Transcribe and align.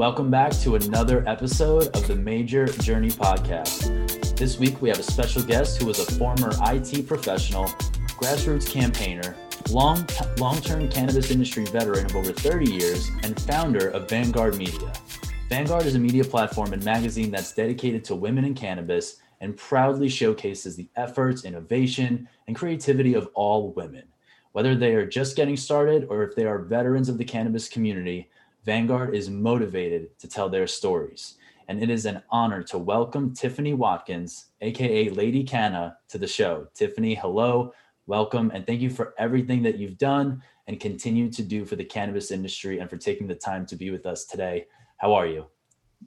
Welcome 0.00 0.30
back 0.30 0.52
to 0.62 0.76
another 0.76 1.22
episode 1.28 1.94
of 1.94 2.08
the 2.08 2.14
Mejer 2.14 2.66
Journey 2.82 3.10
Podcast. 3.10 4.34
This 4.34 4.58
week 4.58 4.80
we 4.80 4.88
have 4.88 4.98
a 4.98 5.02
special 5.02 5.42
guest 5.42 5.78
who 5.78 5.90
is 5.90 5.98
a 5.98 6.10
former 6.12 6.52
IT 6.72 7.06
professional, 7.06 7.66
grassroots 8.16 8.66
campaigner, 8.66 9.36
long 9.68 10.06
long-term 10.38 10.88
cannabis 10.88 11.30
industry 11.30 11.66
veteran 11.66 12.06
of 12.06 12.16
over 12.16 12.32
30 12.32 12.72
years, 12.72 13.10
and 13.24 13.38
founder 13.42 13.88
of 13.90 14.08
Vanguard 14.08 14.56
Media. 14.56 14.90
Vanguard 15.50 15.84
is 15.84 15.96
a 15.96 15.98
media 15.98 16.24
platform 16.24 16.72
and 16.72 16.82
magazine 16.82 17.30
that's 17.30 17.52
dedicated 17.52 18.02
to 18.04 18.14
women 18.14 18.46
in 18.46 18.54
cannabis 18.54 19.18
and 19.42 19.54
proudly 19.54 20.08
showcases 20.08 20.76
the 20.76 20.88
efforts, 20.96 21.44
innovation, 21.44 22.26
and 22.46 22.56
creativity 22.56 23.12
of 23.12 23.28
all 23.34 23.74
women. 23.74 24.04
Whether 24.52 24.74
they 24.74 24.94
are 24.94 25.06
just 25.06 25.36
getting 25.36 25.58
started 25.58 26.06
or 26.08 26.22
if 26.22 26.34
they 26.34 26.46
are 26.46 26.58
veterans 26.58 27.10
of 27.10 27.18
the 27.18 27.24
cannabis 27.24 27.68
community, 27.68 28.30
Vanguard 28.64 29.14
is 29.14 29.30
motivated 29.30 30.18
to 30.18 30.28
tell 30.28 30.50
their 30.50 30.66
stories. 30.66 31.36
And 31.68 31.82
it 31.82 31.88
is 31.88 32.04
an 32.04 32.22
honor 32.30 32.62
to 32.64 32.78
welcome 32.78 33.32
Tiffany 33.32 33.72
Watkins, 33.72 34.46
aka 34.60 35.08
Lady 35.08 35.44
Canna, 35.44 35.96
to 36.10 36.18
the 36.18 36.26
show. 36.26 36.66
Tiffany, 36.74 37.14
hello, 37.14 37.72
welcome, 38.06 38.50
and 38.52 38.66
thank 38.66 38.82
you 38.82 38.90
for 38.90 39.14
everything 39.16 39.62
that 39.62 39.78
you've 39.78 39.96
done 39.96 40.42
and 40.66 40.78
continue 40.78 41.30
to 41.30 41.42
do 41.42 41.64
for 41.64 41.76
the 41.76 41.84
cannabis 41.84 42.30
industry 42.30 42.80
and 42.80 42.90
for 42.90 42.98
taking 42.98 43.26
the 43.26 43.34
time 43.34 43.64
to 43.64 43.76
be 43.76 43.90
with 43.90 44.04
us 44.04 44.26
today. 44.26 44.66
How 44.98 45.14
are 45.14 45.26
you? 45.26 45.46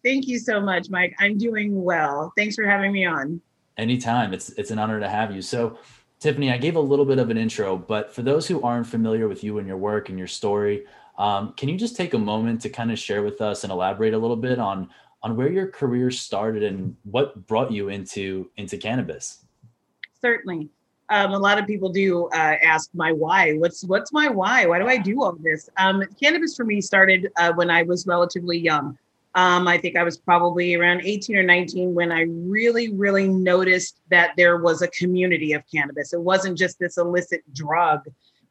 Thank 0.03 0.27
you 0.27 0.37
so 0.37 0.61
much, 0.61 0.91
Mike. 0.91 1.15
I'm 1.19 1.39
doing 1.39 1.83
well. 1.83 2.33
Thanks 2.37 2.55
for 2.55 2.65
having 2.65 2.91
me 2.91 3.05
on. 3.05 3.41
Anytime. 3.77 4.31
It's 4.31 4.49
it's 4.51 4.69
an 4.69 4.77
honor 4.77 4.99
to 4.99 5.09
have 5.09 5.33
you. 5.33 5.41
So 5.41 5.79
Tiffany, 6.19 6.51
I 6.51 6.57
gave 6.57 6.75
a 6.75 6.79
little 6.79 7.05
bit 7.05 7.17
of 7.17 7.31
an 7.31 7.37
intro, 7.37 7.77
but 7.77 8.13
for 8.13 8.21
those 8.21 8.47
who 8.47 8.61
aren't 8.61 8.85
familiar 8.85 9.27
with 9.27 9.43
you 9.43 9.57
and 9.57 9.67
your 9.67 9.77
work 9.77 10.09
and 10.09 10.17
your 10.17 10.27
story, 10.27 10.85
um, 11.17 11.53
can 11.53 11.69
you 11.69 11.77
just 11.77 11.95
take 11.95 12.13
a 12.13 12.19
moment 12.19 12.61
to 12.61 12.69
kind 12.69 12.91
of 12.91 12.97
share 12.97 13.23
with 13.23 13.41
us 13.41 13.63
and 13.63 13.71
elaborate 13.71 14.13
a 14.13 14.17
little 14.17 14.35
bit 14.35 14.59
on 14.59 14.89
on 15.21 15.37
where 15.37 15.49
your 15.49 15.67
career 15.67 16.11
started 16.11 16.63
and 16.63 16.95
what 17.03 17.47
brought 17.47 17.71
you 17.71 17.89
into 17.89 18.49
into 18.57 18.77
cannabis? 18.77 19.45
Certainly. 20.21 20.69
Um, 21.09 21.31
a 21.33 21.37
lot 21.37 21.59
of 21.59 21.67
people 21.67 21.89
do 21.89 22.27
uh, 22.27 22.55
ask 22.63 22.89
my 22.93 23.11
why. 23.11 23.53
What's 23.53 23.83
what's 23.83 24.11
my 24.11 24.29
why? 24.29 24.65
Why 24.65 24.79
do 24.79 24.87
I 24.87 24.97
do 24.97 25.21
all 25.21 25.33
this? 25.33 25.69
Um, 25.77 26.03
cannabis 26.21 26.55
for 26.55 26.65
me 26.65 26.81
started 26.81 27.31
uh, 27.37 27.53
when 27.53 27.69
I 27.69 27.83
was 27.83 28.07
relatively 28.07 28.57
young. 28.57 28.97
Um, 29.35 29.67
I 29.67 29.77
think 29.77 29.97
I 29.97 30.03
was 30.03 30.17
probably 30.17 30.75
around 30.75 31.01
18 31.03 31.35
or 31.35 31.43
19 31.43 31.95
when 31.95 32.11
I 32.11 32.21
really, 32.21 32.93
really 32.93 33.27
noticed 33.27 33.99
that 34.09 34.31
there 34.37 34.57
was 34.57 34.83
a 34.83 34.87
community 34.89 35.53
of 35.53 35.63
cannabis. 35.73 36.13
It 36.13 36.21
wasn't 36.21 36.57
just 36.57 36.77
this 36.77 36.97
illicit 36.97 37.41
drug 37.53 38.01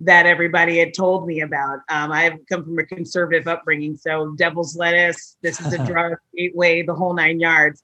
that 0.04 0.26
everybody 0.26 0.78
had 0.78 0.94
told 0.94 1.26
me 1.26 1.40
about. 1.40 1.80
Um, 1.88 2.10
I 2.10 2.22
have 2.24 2.38
come 2.48 2.64
from 2.64 2.78
a 2.78 2.84
conservative 2.84 3.46
upbringing, 3.46 3.96
so 3.96 4.34
devil's 4.36 4.76
lettuce, 4.76 5.36
this 5.42 5.60
is 5.60 5.72
a 5.72 5.78
drug, 5.86 6.14
gateway, 6.36 6.82
the 6.82 6.94
whole 6.94 7.14
nine 7.14 7.40
yards. 7.40 7.82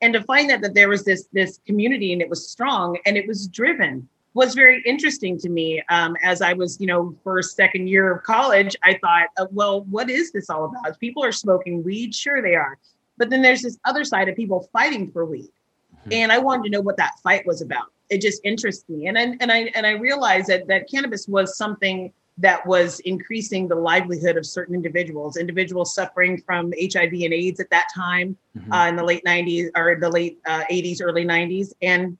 And 0.00 0.14
to 0.14 0.22
find 0.22 0.48
that 0.50 0.62
that 0.62 0.74
there 0.74 0.88
was 0.88 1.04
this 1.04 1.28
this 1.32 1.60
community 1.66 2.12
and 2.12 2.22
it 2.22 2.28
was 2.28 2.50
strong 2.50 2.98
and 3.06 3.16
it 3.16 3.26
was 3.28 3.46
driven 3.48 4.08
was 4.32 4.54
very 4.54 4.82
interesting 4.86 5.36
to 5.38 5.48
me 5.48 5.82
um, 5.88 6.16
as 6.22 6.40
I 6.40 6.52
was, 6.52 6.80
you 6.80 6.86
know, 6.86 7.16
first, 7.24 7.56
second 7.56 7.88
year 7.88 8.12
of 8.12 8.22
college. 8.22 8.76
I 8.84 8.96
thought, 9.00 9.28
uh, 9.36 9.46
well, 9.50 9.82
what 9.84 10.08
is 10.08 10.32
this 10.32 10.48
all 10.48 10.66
about? 10.66 10.98
People 11.00 11.24
are 11.24 11.32
smoking 11.32 11.82
weed, 11.82 12.14
sure 12.14 12.40
they 12.40 12.54
are, 12.54 12.78
but 13.18 13.28
then 13.28 13.42
there's 13.42 13.62
this 13.62 13.78
other 13.84 14.04
side 14.04 14.28
of 14.28 14.36
people 14.36 14.68
fighting 14.72 15.10
for 15.10 15.24
weed, 15.24 15.50
mm-hmm. 15.94 16.12
and 16.12 16.32
I 16.32 16.38
wanted 16.38 16.64
to 16.64 16.70
know 16.70 16.80
what 16.80 16.96
that 16.98 17.18
fight 17.22 17.44
was 17.44 17.60
about. 17.60 17.92
It 18.10 18.20
just 18.20 18.40
interests 18.44 18.88
me, 18.88 19.06
and 19.06 19.16
and, 19.16 19.36
and 19.40 19.52
I 19.52 19.70
and 19.74 19.86
I 19.86 19.92
realized 19.92 20.48
that 20.48 20.66
that 20.68 20.90
cannabis 20.90 21.28
was 21.28 21.56
something 21.56 22.12
that 22.38 22.66
was 22.66 23.00
increasing 23.00 23.68
the 23.68 23.74
livelihood 23.74 24.36
of 24.36 24.46
certain 24.46 24.74
individuals, 24.74 25.36
individuals 25.36 25.94
suffering 25.94 26.40
from 26.40 26.72
HIV 26.80 27.12
and 27.12 27.34
AIDS 27.34 27.60
at 27.60 27.68
that 27.70 27.88
time 27.94 28.36
mm-hmm. 28.56 28.72
uh, 28.72 28.88
in 28.88 28.96
the 28.96 29.04
late 29.04 29.22
90s 29.26 29.68
or 29.76 29.98
the 30.00 30.08
late 30.08 30.38
uh, 30.46 30.62
80s, 30.70 31.02
early 31.02 31.24
90s, 31.24 31.72
and 31.82 32.16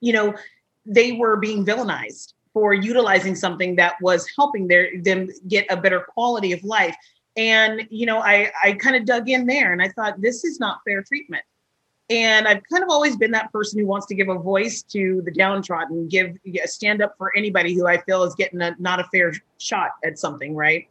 you 0.00 0.12
know 0.12 0.34
they 0.86 1.12
were 1.12 1.36
being 1.36 1.64
villainized 1.64 2.34
for 2.52 2.74
utilizing 2.74 3.34
something 3.34 3.76
that 3.76 3.94
was 4.00 4.28
helping 4.36 4.66
their 4.66 4.90
them 5.02 5.28
get 5.48 5.66
a 5.70 5.76
better 5.76 6.00
quality 6.00 6.52
of 6.52 6.62
life. 6.64 6.96
And 7.36 7.86
you 7.90 8.06
know, 8.06 8.18
I 8.18 8.50
I 8.62 8.72
kind 8.72 8.96
of 8.96 9.04
dug 9.04 9.28
in 9.28 9.46
there 9.46 9.72
and 9.72 9.80
I 9.80 9.88
thought 9.88 10.20
this 10.20 10.44
is 10.44 10.58
not 10.58 10.80
fair 10.84 11.02
treatment. 11.02 11.44
And 12.10 12.48
I've 12.48 12.62
kind 12.68 12.82
of 12.82 12.90
always 12.90 13.16
been 13.16 13.30
that 13.30 13.52
person 13.52 13.78
who 13.78 13.86
wants 13.86 14.06
to 14.08 14.16
give 14.16 14.28
a 14.28 14.34
voice 14.34 14.82
to 14.82 15.22
the 15.24 15.30
downtrodden, 15.30 16.08
give 16.08 16.36
a 16.44 16.66
stand 16.66 17.00
up 17.00 17.14
for 17.16 17.32
anybody 17.36 17.72
who 17.72 17.86
I 17.86 17.98
feel 18.02 18.24
is 18.24 18.34
getting 18.34 18.60
a 18.60 18.74
not 18.80 18.98
a 18.98 19.04
fair 19.12 19.32
shot 19.58 19.90
at 20.04 20.18
something, 20.18 20.56
right? 20.56 20.88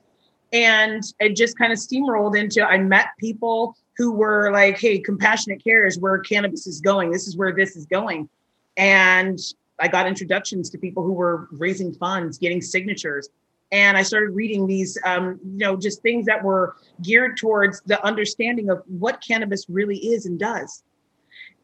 And 0.53 1.03
it 1.19 1.35
just 1.35 1.57
kind 1.57 1.73
of 1.73 1.77
steamrolled 1.77 2.39
into 2.39 2.63
I 2.63 2.77
met 2.77 3.09
people 3.19 3.75
who 3.97 4.13
were 4.13 4.49
like, 4.53 4.79
hey, 4.79 4.97
compassionate 4.97 5.61
care 5.61 5.85
is 5.85 5.99
where 5.99 6.17
cannabis 6.19 6.65
is 6.65 6.79
going. 6.79 7.11
This 7.11 7.27
is 7.27 7.35
where 7.35 7.53
this 7.53 7.75
is 7.75 7.85
going. 7.85 8.29
And 8.77 9.37
I 9.77 9.89
got 9.89 10.07
introductions 10.07 10.69
to 10.69 10.77
people 10.77 11.03
who 11.03 11.11
were 11.11 11.49
raising 11.51 11.93
funds, 11.93 12.37
getting 12.37 12.61
signatures. 12.61 13.29
And 13.73 13.97
I 13.97 14.03
started 14.03 14.31
reading 14.31 14.65
these, 14.67 14.97
um, 15.05 15.37
you 15.43 15.59
know, 15.59 15.75
just 15.75 16.01
things 16.01 16.25
that 16.27 16.41
were 16.41 16.77
geared 17.01 17.37
towards 17.37 17.81
the 17.81 18.03
understanding 18.05 18.69
of 18.69 18.81
what 18.87 19.21
cannabis 19.21 19.65
really 19.67 19.97
is 19.97 20.25
and 20.25 20.39
does. 20.39 20.81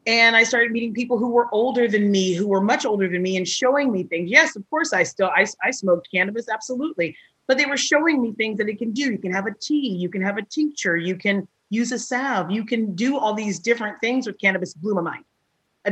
And 0.06 0.36
I 0.36 0.44
started 0.44 0.70
meeting 0.70 0.94
people 0.94 1.18
who 1.18 1.30
were 1.30 1.48
older 1.52 1.88
than 1.88 2.10
me, 2.10 2.32
who 2.32 2.46
were 2.46 2.60
much 2.60 2.86
older 2.86 3.08
than 3.08 3.22
me, 3.22 3.36
and 3.36 3.46
showing 3.46 3.90
me 3.90 4.04
things. 4.04 4.30
Yes, 4.30 4.54
of 4.54 4.68
course, 4.70 4.92
I 4.92 5.02
still 5.02 5.30
I, 5.34 5.46
I 5.64 5.72
smoked 5.72 6.08
cannabis, 6.12 6.48
absolutely. 6.48 7.16
But 7.48 7.58
they 7.58 7.66
were 7.66 7.76
showing 7.76 8.22
me 8.22 8.32
things 8.32 8.58
that 8.58 8.68
it 8.68 8.78
can 8.78 8.92
do. 8.92 9.12
You 9.12 9.18
can 9.18 9.32
have 9.32 9.46
a 9.46 9.54
tea, 9.60 9.88
you 9.88 10.08
can 10.08 10.22
have 10.22 10.36
a 10.36 10.42
tincture, 10.42 10.96
you 10.96 11.16
can 11.16 11.46
use 11.70 11.90
a 11.92 11.98
salve, 11.98 12.50
you 12.50 12.64
can 12.64 12.94
do 12.94 13.18
all 13.18 13.34
these 13.34 13.58
different 13.58 14.00
things 14.00 14.26
with 14.26 14.38
cannabis. 14.40 14.74
Blew 14.74 14.94
my 14.94 15.02
mind 15.02 15.24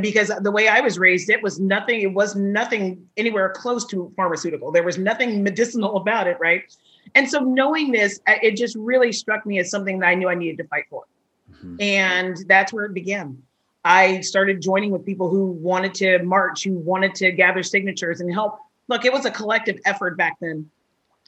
because 0.00 0.32
the 0.40 0.50
way 0.50 0.68
I 0.68 0.80
was 0.80 0.98
raised, 0.98 1.30
it 1.30 1.42
was 1.42 1.60
nothing, 1.60 2.00
it 2.00 2.12
was 2.12 2.34
nothing 2.34 3.06
anywhere 3.16 3.50
close 3.50 3.84
to 3.86 4.12
pharmaceutical. 4.16 4.72
There 4.72 4.82
was 4.82 4.98
nothing 4.98 5.42
medicinal 5.42 5.96
about 6.00 6.26
it, 6.26 6.36
right? 6.40 6.62
And 7.14 7.28
so 7.28 7.40
knowing 7.40 7.92
this, 7.92 8.20
it 8.26 8.56
just 8.56 8.76
really 8.76 9.12
struck 9.12 9.44
me 9.46 9.58
as 9.58 9.70
something 9.70 9.98
that 10.00 10.06
I 10.06 10.14
knew 10.14 10.28
I 10.28 10.34
needed 10.34 10.58
to 10.58 10.68
fight 10.68 10.84
for. 10.88 11.04
Mm-hmm. 11.50 11.76
And 11.80 12.36
that's 12.48 12.72
where 12.72 12.86
it 12.86 12.94
began. 12.94 13.42
I 13.84 14.20
started 14.20 14.62
joining 14.62 14.90
with 14.90 15.04
people 15.04 15.28
who 15.28 15.46
wanted 15.52 15.94
to 15.96 16.22
march, 16.22 16.64
who 16.64 16.72
wanted 16.72 17.14
to 17.16 17.32
gather 17.32 17.62
signatures 17.62 18.20
and 18.20 18.32
help. 18.32 18.58
Look, 18.88 19.04
it 19.04 19.12
was 19.12 19.26
a 19.26 19.30
collective 19.30 19.78
effort 19.84 20.16
back 20.16 20.36
then. 20.40 20.70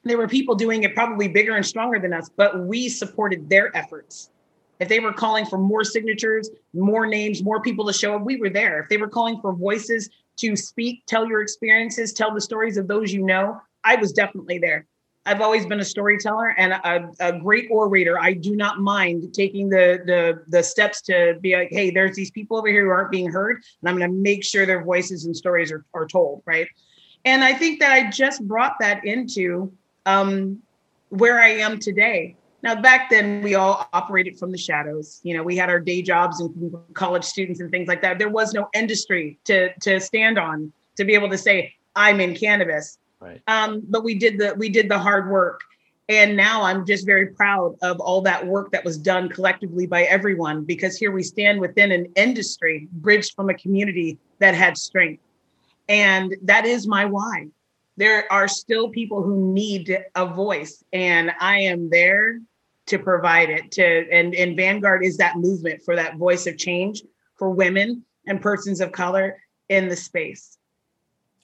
There 0.04 0.16
were 0.16 0.28
people 0.28 0.54
doing 0.54 0.84
it 0.84 0.94
probably 0.94 1.28
bigger 1.28 1.56
and 1.56 1.66
stronger 1.66 1.98
than 1.98 2.12
us, 2.12 2.30
but 2.34 2.60
we 2.60 2.88
supported 2.88 3.48
their 3.50 3.76
efforts. 3.76 4.30
If 4.78 4.88
they 4.88 5.00
were 5.00 5.12
calling 5.12 5.46
for 5.46 5.58
more 5.58 5.84
signatures, 5.84 6.50
more 6.74 7.06
names, 7.06 7.42
more 7.42 7.60
people 7.60 7.86
to 7.86 7.92
show 7.92 8.16
up, 8.16 8.22
we 8.22 8.36
were 8.36 8.50
there. 8.50 8.80
If 8.80 8.88
they 8.88 8.98
were 8.98 9.08
calling 9.08 9.40
for 9.40 9.52
voices 9.52 10.10
to 10.36 10.54
speak, 10.54 11.04
tell 11.06 11.26
your 11.26 11.40
experiences, 11.40 12.12
tell 12.12 12.32
the 12.32 12.40
stories 12.40 12.76
of 12.76 12.86
those 12.86 13.12
you 13.12 13.22
know, 13.22 13.60
I 13.84 13.96
was 13.96 14.12
definitely 14.12 14.58
there. 14.58 14.86
I've 15.26 15.40
always 15.40 15.66
been 15.66 15.80
a 15.80 15.84
storyteller 15.84 16.50
and 16.50 16.72
a, 16.72 17.10
a, 17.18 17.38
great 17.38 17.68
orator. 17.70 18.18
I 18.18 18.32
do 18.32 18.54
not 18.54 18.78
mind 18.78 19.34
taking 19.34 19.68
the, 19.68 20.00
the 20.06 20.42
the 20.46 20.62
steps 20.62 21.02
to 21.02 21.36
be 21.40 21.56
like, 21.56 21.68
hey, 21.72 21.90
there's 21.90 22.14
these 22.14 22.30
people 22.30 22.56
over 22.56 22.68
here 22.68 22.84
who 22.84 22.90
aren't 22.90 23.10
being 23.10 23.30
heard, 23.30 23.56
and 23.56 23.88
I'm 23.88 23.98
going 23.98 24.08
to 24.08 24.16
make 24.16 24.44
sure 24.44 24.64
their 24.64 24.84
voices 24.84 25.26
and 25.26 25.36
stories 25.36 25.72
are, 25.72 25.84
are 25.94 26.06
told, 26.06 26.42
right? 26.46 26.68
And 27.24 27.42
I 27.42 27.54
think 27.54 27.80
that 27.80 27.90
I 27.90 28.08
just 28.08 28.46
brought 28.46 28.74
that 28.78 29.04
into 29.04 29.72
um, 30.06 30.62
where 31.08 31.40
I 31.40 31.48
am 31.48 31.80
today. 31.80 32.36
Now, 32.62 32.80
back 32.80 33.10
then, 33.10 33.42
we 33.42 33.56
all 33.56 33.88
operated 33.92 34.38
from 34.38 34.52
the 34.52 34.58
shadows. 34.58 35.20
You 35.24 35.36
know, 35.36 35.42
we 35.42 35.56
had 35.56 35.68
our 35.68 35.80
day 35.80 36.02
jobs 36.02 36.40
and 36.40 36.74
college 36.94 37.24
students 37.24 37.60
and 37.60 37.70
things 37.70 37.88
like 37.88 38.00
that. 38.02 38.18
There 38.18 38.28
was 38.28 38.54
no 38.54 38.68
industry 38.74 39.38
to 39.44 39.72
to 39.80 39.98
stand 39.98 40.38
on 40.38 40.72
to 40.96 41.04
be 41.04 41.14
able 41.14 41.30
to 41.30 41.38
say 41.38 41.74
I'm 41.96 42.20
in 42.20 42.34
cannabis. 42.36 42.98
Right. 43.20 43.40
Um, 43.46 43.82
but 43.88 44.04
we 44.04 44.14
did 44.14 44.38
the 44.38 44.54
we 44.56 44.68
did 44.68 44.88
the 44.88 44.98
hard 44.98 45.30
work, 45.30 45.60
and 46.08 46.36
now 46.36 46.62
I'm 46.62 46.84
just 46.84 47.06
very 47.06 47.28
proud 47.28 47.76
of 47.82 47.98
all 48.00 48.20
that 48.22 48.46
work 48.46 48.72
that 48.72 48.84
was 48.84 48.98
done 48.98 49.28
collectively 49.28 49.86
by 49.86 50.02
everyone. 50.04 50.64
Because 50.64 50.98
here 50.98 51.12
we 51.12 51.22
stand 51.22 51.60
within 51.60 51.92
an 51.92 52.12
industry 52.16 52.88
bridged 52.92 53.34
from 53.34 53.48
a 53.48 53.54
community 53.54 54.18
that 54.38 54.54
had 54.54 54.76
strength, 54.76 55.22
and 55.88 56.36
that 56.42 56.66
is 56.66 56.86
my 56.86 57.04
why 57.06 57.48
there 57.96 58.30
are 58.30 58.48
still 58.48 58.88
people 58.88 59.22
who 59.22 59.52
need 59.52 60.04
a 60.14 60.26
voice 60.26 60.84
and 60.92 61.32
i 61.40 61.58
am 61.58 61.90
there 61.90 62.38
to 62.86 62.98
provide 62.98 63.50
it 63.50 63.70
to 63.72 64.06
and 64.10 64.34
and 64.34 64.56
vanguard 64.56 65.04
is 65.04 65.16
that 65.16 65.36
movement 65.36 65.82
for 65.84 65.96
that 65.96 66.16
voice 66.16 66.46
of 66.46 66.56
change 66.56 67.02
for 67.36 67.50
women 67.50 68.04
and 68.26 68.40
persons 68.40 68.80
of 68.80 68.92
color 68.92 69.36
in 69.68 69.88
the 69.88 69.96
space 69.96 70.58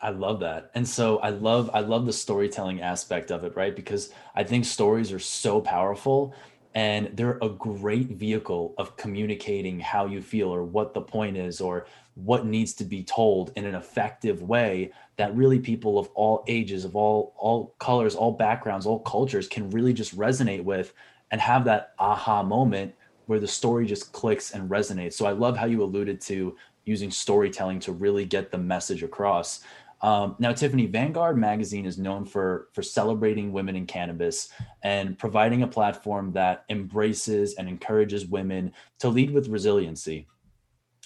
i 0.02 0.10
love 0.10 0.40
that 0.40 0.70
and 0.74 0.86
so 0.86 1.18
i 1.18 1.30
love 1.30 1.70
i 1.72 1.80
love 1.80 2.06
the 2.06 2.12
storytelling 2.12 2.80
aspect 2.80 3.30
of 3.30 3.44
it 3.44 3.54
right 3.56 3.76
because 3.76 4.10
i 4.34 4.44
think 4.44 4.64
stories 4.64 5.12
are 5.12 5.18
so 5.18 5.60
powerful 5.60 6.34
and 6.74 7.10
they're 7.14 7.38
a 7.42 7.48
great 7.50 8.08
vehicle 8.08 8.74
of 8.78 8.96
communicating 8.96 9.78
how 9.78 10.06
you 10.06 10.22
feel 10.22 10.48
or 10.48 10.64
what 10.64 10.94
the 10.94 11.00
point 11.00 11.36
is 11.36 11.60
or 11.60 11.86
what 12.14 12.46
needs 12.46 12.72
to 12.72 12.84
be 12.84 13.02
told 13.02 13.52
in 13.56 13.64
an 13.64 13.74
effective 13.74 14.42
way 14.42 14.90
that 15.16 15.34
really 15.34 15.58
people 15.58 15.98
of 15.98 16.08
all 16.14 16.44
ages 16.48 16.84
of 16.84 16.96
all 16.96 17.34
all 17.36 17.74
colors 17.78 18.14
all 18.14 18.32
backgrounds 18.32 18.86
all 18.86 19.00
cultures 19.00 19.48
can 19.48 19.70
really 19.70 19.92
just 19.92 20.16
resonate 20.16 20.64
with 20.64 20.94
and 21.30 21.40
have 21.40 21.64
that 21.64 21.94
aha 21.98 22.42
moment 22.42 22.94
where 23.26 23.40
the 23.40 23.48
story 23.48 23.86
just 23.86 24.12
clicks 24.12 24.52
and 24.52 24.70
resonates. 24.70 25.14
So 25.14 25.26
I 25.26 25.32
love 25.32 25.56
how 25.56 25.66
you 25.66 25.82
alluded 25.82 26.20
to 26.22 26.56
using 26.84 27.10
storytelling 27.10 27.80
to 27.80 27.92
really 27.92 28.24
get 28.24 28.50
the 28.50 28.58
message 28.58 29.02
across. 29.02 29.60
Um, 30.02 30.34
now, 30.40 30.52
Tiffany, 30.52 30.86
Vanguard 30.86 31.38
Magazine 31.38 31.86
is 31.86 31.96
known 31.96 32.24
for 32.24 32.68
for 32.72 32.82
celebrating 32.82 33.52
women 33.52 33.76
in 33.76 33.86
cannabis 33.86 34.48
and 34.82 35.16
providing 35.16 35.62
a 35.62 35.68
platform 35.68 36.32
that 36.32 36.64
embraces 36.68 37.54
and 37.54 37.68
encourages 37.68 38.26
women 38.26 38.72
to 38.98 39.08
lead 39.08 39.30
with 39.30 39.48
resiliency. 39.48 40.26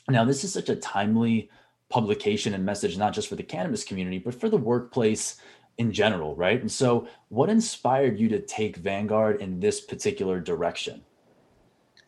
Now, 0.08 0.25
this 0.25 0.44
is 0.44 0.52
such 0.52 0.70
a 0.70 0.76
timely 0.76 1.50
publication 1.90 2.54
and 2.54 2.64
message, 2.64 2.96
not 2.96 3.12
just 3.12 3.28
for 3.28 3.37
the 3.37 3.43
cannabis 3.43 3.84
community, 3.84 4.19
but 4.19 4.34
for 4.34 4.48
the 4.48 4.56
workplace 4.56 5.37
in 5.78 5.92
general, 5.92 6.34
right? 6.34 6.60
And 6.60 6.72
so, 6.72 7.06
what 7.28 7.50
inspired 7.50 8.19
you 8.19 8.28
to 8.31 8.40
take 8.40 8.76
Vanguard 8.76 9.42
in 9.42 9.60
this 9.60 9.81
particular 9.81 10.40
direction? 10.40 11.02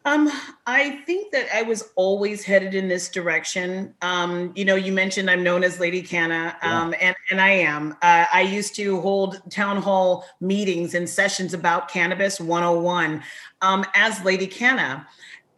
Um, 0.05 0.31
I 0.67 1.03
think 1.07 1.33
that 1.33 1.49
I 1.55 1.63
was 1.63 1.91
always 1.97 2.43
headed 2.45 2.75
in 2.75 2.89
this 2.89 3.11
direction. 3.11 3.95
Um, 4.01 4.53
you 4.55 4.65
know, 4.65 4.75
you 4.75 4.93
mentioned 4.93 5.31
I'm 5.31 5.43
known 5.43 5.65
as 5.65 5.81
Lady 5.81 6.01
Canna, 6.03 6.57
um, 6.63 6.93
yeah. 6.93 6.99
and 7.01 7.17
and 7.31 7.41
I 7.41 7.51
am. 7.51 7.93
Uh, 8.01 8.25
I 8.33 8.43
used 8.43 8.75
to 8.77 9.01
hold 9.01 9.43
town 9.51 9.83
hall 9.83 10.25
meetings 10.41 10.95
and 10.95 11.09
sessions 11.09 11.53
about 11.53 11.89
cannabis 11.89 12.41
101 12.41 13.23
um, 13.61 13.85
as 13.95 14.25
Lady 14.25 14.47
Canna. 14.47 15.07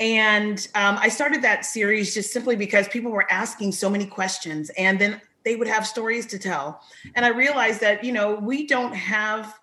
And 0.00 0.66
um, 0.75 0.98
I 0.98 1.10
started 1.10 1.42
that 1.42 1.66
series 1.66 2.14
just 2.14 2.32
simply 2.32 2.56
because 2.56 2.88
people 2.88 3.12
were 3.12 3.31
asking 3.31 3.72
so 3.72 3.90
many 3.90 4.06
questions, 4.06 4.70
and 4.70 4.98
then 4.98 5.20
they 5.44 5.54
would 5.56 5.69
have 5.69 5.87
stories 5.87 6.26
to 6.26 6.38
tell. 6.38 6.82
And 7.14 7.25
I 7.25 7.28
realized 7.28 7.81
that 7.82 8.02
you 8.02 8.12
know 8.12 8.34
we 8.34 8.66
don't 8.66 8.94
have 8.94 9.54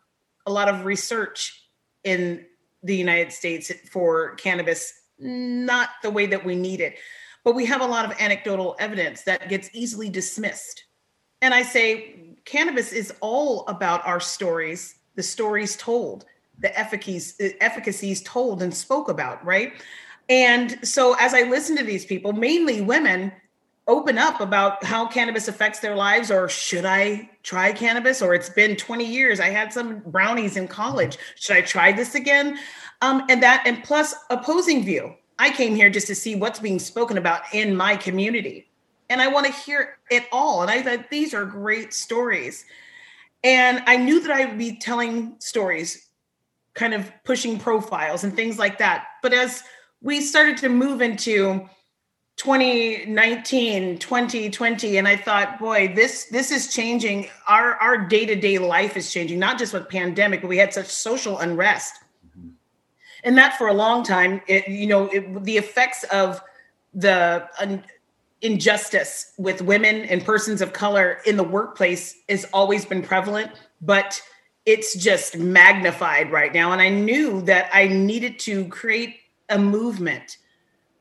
a 0.45 0.51
lot 0.51 0.69
of 0.69 0.85
research 0.85 1.61
in 2.03 2.45
the 2.83 2.95
United 2.95 3.31
States 3.31 3.71
for 3.89 4.35
cannabis, 4.35 4.93
not 5.19 5.89
the 6.03 6.11
way 6.11 6.25
that 6.27 6.45
we 6.45 6.55
need 6.55 6.79
it. 6.79 6.97
But 7.43 7.55
we 7.55 7.65
have 7.65 7.81
a 7.81 7.85
lot 7.85 8.05
of 8.05 8.19
anecdotal 8.19 8.75
evidence 8.79 9.23
that 9.23 9.49
gets 9.49 9.69
easily 9.73 10.09
dismissed. 10.09 10.83
And 11.41 11.53
I 11.53 11.63
say 11.63 12.35
cannabis 12.45 12.91
is 12.91 13.13
all 13.21 13.65
about 13.67 14.05
our 14.05 14.19
stories, 14.19 14.95
the 15.15 15.23
stories 15.23 15.77
told, 15.77 16.25
the 16.59 16.77
efficacies, 16.77 18.21
told 18.23 18.61
and 18.61 18.73
spoke 18.73 19.09
about, 19.09 19.45
right? 19.45 19.73
And 20.29 20.85
so 20.85 21.15
as 21.19 21.33
I 21.33 21.43
listen 21.43 21.77
to 21.77 21.83
these 21.83 22.05
people, 22.05 22.33
mainly 22.33 22.81
women, 22.81 23.31
open 23.87 24.17
up 24.17 24.41
about 24.41 24.83
how 24.83 25.07
cannabis 25.07 25.47
affects 25.47 25.79
their 25.79 25.95
lives 25.95 26.29
or 26.29 26.49
should 26.49 26.85
I 26.85 27.29
try 27.43 27.71
cannabis? 27.71 28.21
Or 28.21 28.33
it's 28.33 28.49
been 28.49 28.75
20 28.75 29.05
years 29.05 29.39
I 29.39 29.49
had 29.49 29.71
some 29.71 29.99
brownies 29.99 30.57
in 30.57 30.67
college. 30.67 31.17
Should 31.35 31.55
I 31.55 31.61
try 31.61 31.91
this 31.93 32.13
again? 32.13 32.59
Um, 33.01 33.23
and 33.29 33.41
that 33.41 33.63
and 33.65 33.83
plus 33.83 34.13
opposing 34.29 34.83
view. 34.83 35.15
I 35.39 35.51
came 35.51 35.75
here 35.75 35.89
just 35.89 36.07
to 36.07 36.15
see 36.15 36.35
what's 36.35 36.59
being 36.59 36.79
spoken 36.79 37.17
about 37.17 37.41
in 37.53 37.75
my 37.75 37.95
community. 37.95 38.67
And 39.09 39.21
I 39.21 39.27
want 39.27 39.45
to 39.45 39.53
hear 39.53 39.97
it 40.09 40.25
all. 40.31 40.63
And 40.63 40.71
I 40.71 40.81
thought 40.81 41.09
these 41.09 41.33
are 41.33 41.45
great 41.45 41.93
stories. 41.93 42.65
And 43.43 43.81
I 43.85 43.97
knew 43.97 44.19
that 44.19 44.31
I 44.31 44.45
would 44.45 44.57
be 44.57 44.77
telling 44.77 45.35
stories 45.39 46.09
kind 46.73 46.93
of 46.93 47.11
pushing 47.23 47.57
profiles 47.57 48.23
and 48.23 48.35
things 48.35 48.59
like 48.59 48.79
that. 48.79 49.05
But 49.21 49.33
as 49.33 49.63
we 50.01 50.21
started 50.21 50.57
to 50.57 50.69
move 50.69 51.01
into 51.01 51.69
2019 52.37 53.97
2020 53.97 54.97
and 54.97 55.07
i 55.07 55.15
thought 55.15 55.57
boy 55.59 55.91
this 55.95 56.25
this 56.25 56.51
is 56.51 56.71
changing. 56.71 57.27
Our 57.47 57.73
our 57.77 57.97
day-to-day 57.97 58.59
life 58.59 58.95
is 58.95 59.11
changing 59.11 59.39
not 59.39 59.57
just 59.57 59.73
with 59.73 59.89
pandemic 59.89 60.41
but 60.41 60.47
we 60.47 60.57
had 60.57 60.71
such 60.71 60.85
social 60.85 61.39
unrest. 61.39 61.95
Mm-hmm. 62.29 62.49
and 63.23 63.37
that 63.39 63.57
for 63.57 63.67
a 63.67 63.73
long 63.73 64.03
time 64.03 64.41
it 64.47 64.67
you 64.67 64.85
know 64.85 65.07
it, 65.07 65.43
the 65.45 65.57
effects 65.57 66.03
of 66.05 66.39
the 66.93 67.49
uh, 67.59 67.77
injustice 68.41 69.33
with 69.39 69.63
women 69.63 70.03
and 70.03 70.23
persons 70.23 70.61
of 70.61 70.73
color 70.73 71.17
in 71.25 71.37
the 71.37 71.43
workplace 71.43 72.17
has 72.29 72.45
always 72.53 72.85
been 72.85 73.01
prevalent 73.01 73.51
but 73.81 74.21
it's 74.67 74.95
just 74.95 75.37
magnified 75.37 76.31
right 76.31 76.53
now. 76.53 76.71
And 76.71 76.81
i 76.83 76.89
knew 76.89 77.41
that 77.43 77.67
i 77.73 77.87
needed 77.87 78.37
to 78.39 78.67
create 78.67 79.15
a 79.49 79.57
movement 79.57 80.37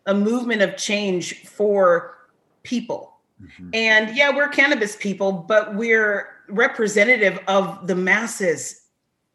a 0.06 0.14
movement 0.14 0.62
of 0.62 0.76
change 0.76 1.44
for 1.44 2.16
people. 2.62 3.16
Mm-hmm. 3.42 3.70
And 3.74 4.16
yeah, 4.16 4.34
we're 4.34 4.48
cannabis 4.48 4.96
people, 4.96 5.32
but 5.32 5.74
we're 5.74 6.28
representative 6.48 7.38
of 7.48 7.86
the 7.86 7.94
masses 7.94 8.82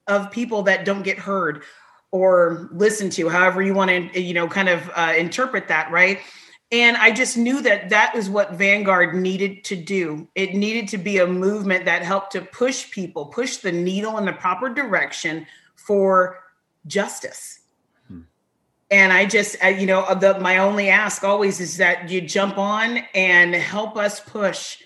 of 0.07 0.31
people 0.31 0.63
that 0.63 0.85
don't 0.85 1.03
get 1.03 1.18
heard 1.18 1.63
or 2.12 2.69
listened 2.73 3.12
to, 3.13 3.29
however 3.29 3.62
you 3.62 3.73
want 3.73 3.89
to, 3.89 4.19
you 4.19 4.33
know, 4.33 4.47
kind 4.47 4.69
of 4.69 4.89
uh, 4.95 5.13
interpret 5.18 5.68
that, 5.68 5.89
right? 5.91 6.19
And 6.71 6.97
I 6.97 7.12
just 7.12 7.38
knew 7.38 7.62
that 7.62 7.89
that 7.89 8.15
is 8.15 8.29
what 8.29 8.53
Vanguard 8.53 9.13
needed 9.13 9.63
to 9.65 9.75
do. 9.75 10.27
It 10.35 10.53
needed 10.53 10.88
to 10.89 10.97
be 10.97 11.19
a 11.19 11.27
movement 11.27 11.85
that 11.85 12.01
helped 12.01 12.31
to 12.33 12.41
push 12.41 12.89
people, 12.91 13.25
push 13.25 13.57
the 13.57 13.71
needle 13.71 14.17
in 14.17 14.25
the 14.25 14.33
proper 14.33 14.69
direction 14.69 15.45
for 15.75 16.39
justice 16.88 17.61
and 18.91 19.11
i 19.13 19.25
just 19.25 19.55
uh, 19.63 19.67
you 19.67 19.88
know 19.88 20.05
the, 20.15 20.39
my 20.39 20.57
only 20.57 20.89
ask 20.89 21.23
always 21.23 21.59
is 21.59 21.77
that 21.77 22.09
you 22.09 22.21
jump 22.21 22.57
on 22.57 22.97
and 23.15 23.55
help 23.55 23.97
us 23.97 24.19
push. 24.19 24.77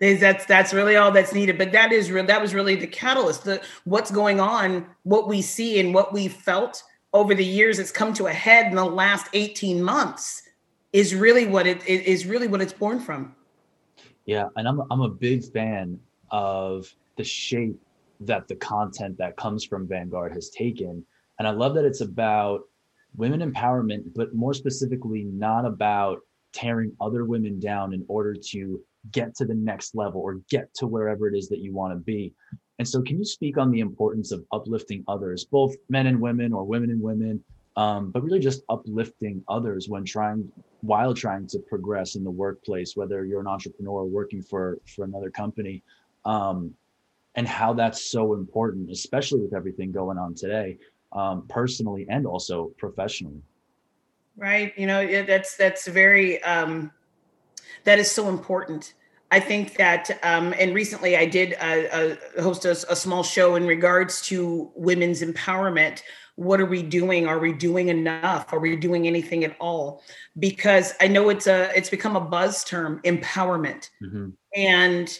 That's 0.00 0.46
that's 0.46 0.74
really 0.74 0.96
all 0.96 1.12
that's 1.12 1.32
needed. 1.32 1.58
But 1.58 1.70
that 1.72 1.92
is 1.92 2.10
real 2.10 2.26
that 2.26 2.42
was 2.42 2.54
really 2.54 2.74
the 2.74 2.88
catalyst 2.88 3.44
the 3.44 3.62
what's 3.84 4.10
going 4.10 4.40
on 4.40 4.86
what 5.04 5.28
we 5.28 5.40
see 5.40 5.78
and 5.78 5.94
what 5.94 6.12
we 6.12 6.26
felt 6.26 6.82
over 7.12 7.34
the 7.34 7.44
years 7.44 7.78
it's 7.78 7.92
come 7.92 8.12
to 8.14 8.26
a 8.26 8.32
head 8.32 8.66
in 8.66 8.74
the 8.74 8.84
last 8.84 9.28
18 9.32 9.80
months 9.80 10.42
is 10.92 11.14
really 11.14 11.46
what 11.46 11.66
it 11.68 11.86
is 11.86 12.26
really 12.26 12.48
what 12.48 12.60
it's 12.60 12.72
born 12.72 12.98
from. 12.98 13.34
Yeah 14.26 14.48
and 14.56 14.66
i'm 14.66 14.82
i'm 14.90 15.02
a 15.02 15.08
big 15.08 15.44
fan 15.52 16.00
of 16.32 16.92
the 17.16 17.24
shape 17.24 17.80
that 18.18 18.48
the 18.48 18.56
content 18.56 19.16
that 19.18 19.36
comes 19.36 19.64
from 19.64 19.86
vanguard 19.86 20.32
has 20.32 20.50
taken. 20.50 21.04
And 21.38 21.46
i 21.46 21.52
love 21.52 21.74
that 21.74 21.84
it's 21.84 22.00
about 22.00 22.62
women 23.16 23.40
empowerment, 23.40 24.04
but 24.14 24.34
more 24.34 24.54
specifically, 24.54 25.24
not 25.24 25.64
about 25.64 26.20
tearing 26.52 26.92
other 27.00 27.24
women 27.24 27.58
down 27.58 27.94
in 27.94 28.04
order 28.08 28.34
to 28.34 28.80
get 29.10 29.34
to 29.34 29.44
the 29.44 29.54
next 29.54 29.94
level 29.94 30.20
or 30.20 30.40
get 30.48 30.72
to 30.74 30.86
wherever 30.86 31.28
it 31.28 31.36
is 31.36 31.48
that 31.48 31.58
you 31.58 31.72
want 31.72 31.92
to 31.92 31.98
be. 31.98 32.32
And 32.78 32.88
so, 32.88 33.02
can 33.02 33.18
you 33.18 33.24
speak 33.24 33.58
on 33.58 33.70
the 33.70 33.80
importance 33.80 34.32
of 34.32 34.44
uplifting 34.52 35.04
others, 35.08 35.44
both 35.44 35.74
men 35.88 36.06
and 36.06 36.20
women 36.20 36.52
or 36.52 36.64
women 36.64 36.90
and 36.90 37.00
women, 37.00 37.42
um, 37.76 38.10
but 38.10 38.22
really 38.22 38.40
just 38.40 38.62
uplifting 38.68 39.42
others 39.48 39.88
when 39.88 40.04
trying, 40.04 40.50
while 40.80 41.14
trying 41.14 41.46
to 41.48 41.58
progress 41.58 42.16
in 42.16 42.24
the 42.24 42.30
workplace, 42.30 42.96
whether 42.96 43.24
you're 43.24 43.40
an 43.40 43.46
entrepreneur 43.46 44.04
working 44.04 44.42
for 44.42 44.78
for 44.86 45.04
another 45.04 45.30
company, 45.30 45.82
um, 46.24 46.74
and 47.34 47.46
how 47.46 47.72
that's 47.72 48.10
so 48.10 48.34
important, 48.34 48.90
especially 48.90 49.40
with 49.40 49.54
everything 49.54 49.92
going 49.92 50.18
on 50.18 50.34
today 50.34 50.78
um, 51.12 51.46
personally 51.48 52.06
and 52.08 52.26
also 52.26 52.72
professionally. 52.78 53.42
Right. 54.36 54.72
You 54.76 54.86
know, 54.86 55.24
that's 55.24 55.56
that's 55.56 55.86
very 55.86 56.42
um, 56.42 56.90
that 57.84 57.98
is 57.98 58.10
so 58.10 58.28
important. 58.28 58.94
I 59.30 59.40
think 59.40 59.76
that, 59.76 60.10
um, 60.22 60.54
and 60.58 60.74
recently 60.74 61.16
I 61.16 61.24
did 61.24 61.54
uh, 61.54 61.88
uh, 61.90 62.42
host 62.42 62.66
a, 62.66 62.72
a, 62.72 62.94
small 62.94 63.22
show 63.22 63.54
in 63.54 63.66
regards 63.66 64.20
to 64.26 64.70
women's 64.74 65.22
empowerment. 65.22 66.02
What 66.36 66.60
are 66.60 66.66
we 66.66 66.82
doing? 66.82 67.26
Are 67.26 67.38
we 67.38 67.54
doing 67.54 67.88
enough? 67.88 68.52
Are 68.52 68.58
we 68.58 68.76
doing 68.76 69.06
anything 69.06 69.42
at 69.42 69.56
all? 69.58 70.02
Because 70.38 70.92
I 71.00 71.08
know 71.08 71.30
it's 71.30 71.46
a 71.46 71.74
it's 71.74 71.88
become 71.88 72.14
a 72.14 72.20
buzz 72.20 72.62
term, 72.62 73.00
empowerment, 73.04 73.88
mm-hmm. 74.02 74.30
and 74.54 75.18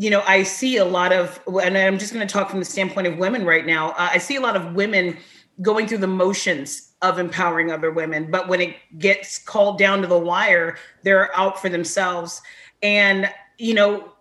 you 0.00 0.08
know, 0.08 0.22
I 0.26 0.44
see 0.44 0.78
a 0.78 0.84
lot 0.86 1.12
of, 1.12 1.38
and 1.62 1.76
I'm 1.76 1.98
just 1.98 2.14
going 2.14 2.26
to 2.26 2.32
talk 2.32 2.48
from 2.48 2.58
the 2.58 2.64
standpoint 2.64 3.06
of 3.06 3.18
women 3.18 3.44
right 3.44 3.66
now. 3.66 3.90
Uh, 3.90 4.08
I 4.12 4.16
see 4.16 4.34
a 4.34 4.40
lot 4.40 4.56
of 4.56 4.72
women 4.72 5.18
going 5.60 5.86
through 5.86 5.98
the 5.98 6.06
motions 6.06 6.92
of 7.02 7.18
empowering 7.18 7.70
other 7.70 7.90
women, 7.90 8.30
but 8.30 8.48
when 8.48 8.62
it 8.62 8.76
gets 8.96 9.36
called 9.38 9.78
down 9.78 10.00
to 10.00 10.06
the 10.06 10.18
wire, 10.18 10.78
they're 11.02 11.36
out 11.36 11.60
for 11.60 11.68
themselves. 11.68 12.40
And, 12.82 13.30
you 13.58 13.74
know, 13.74 14.14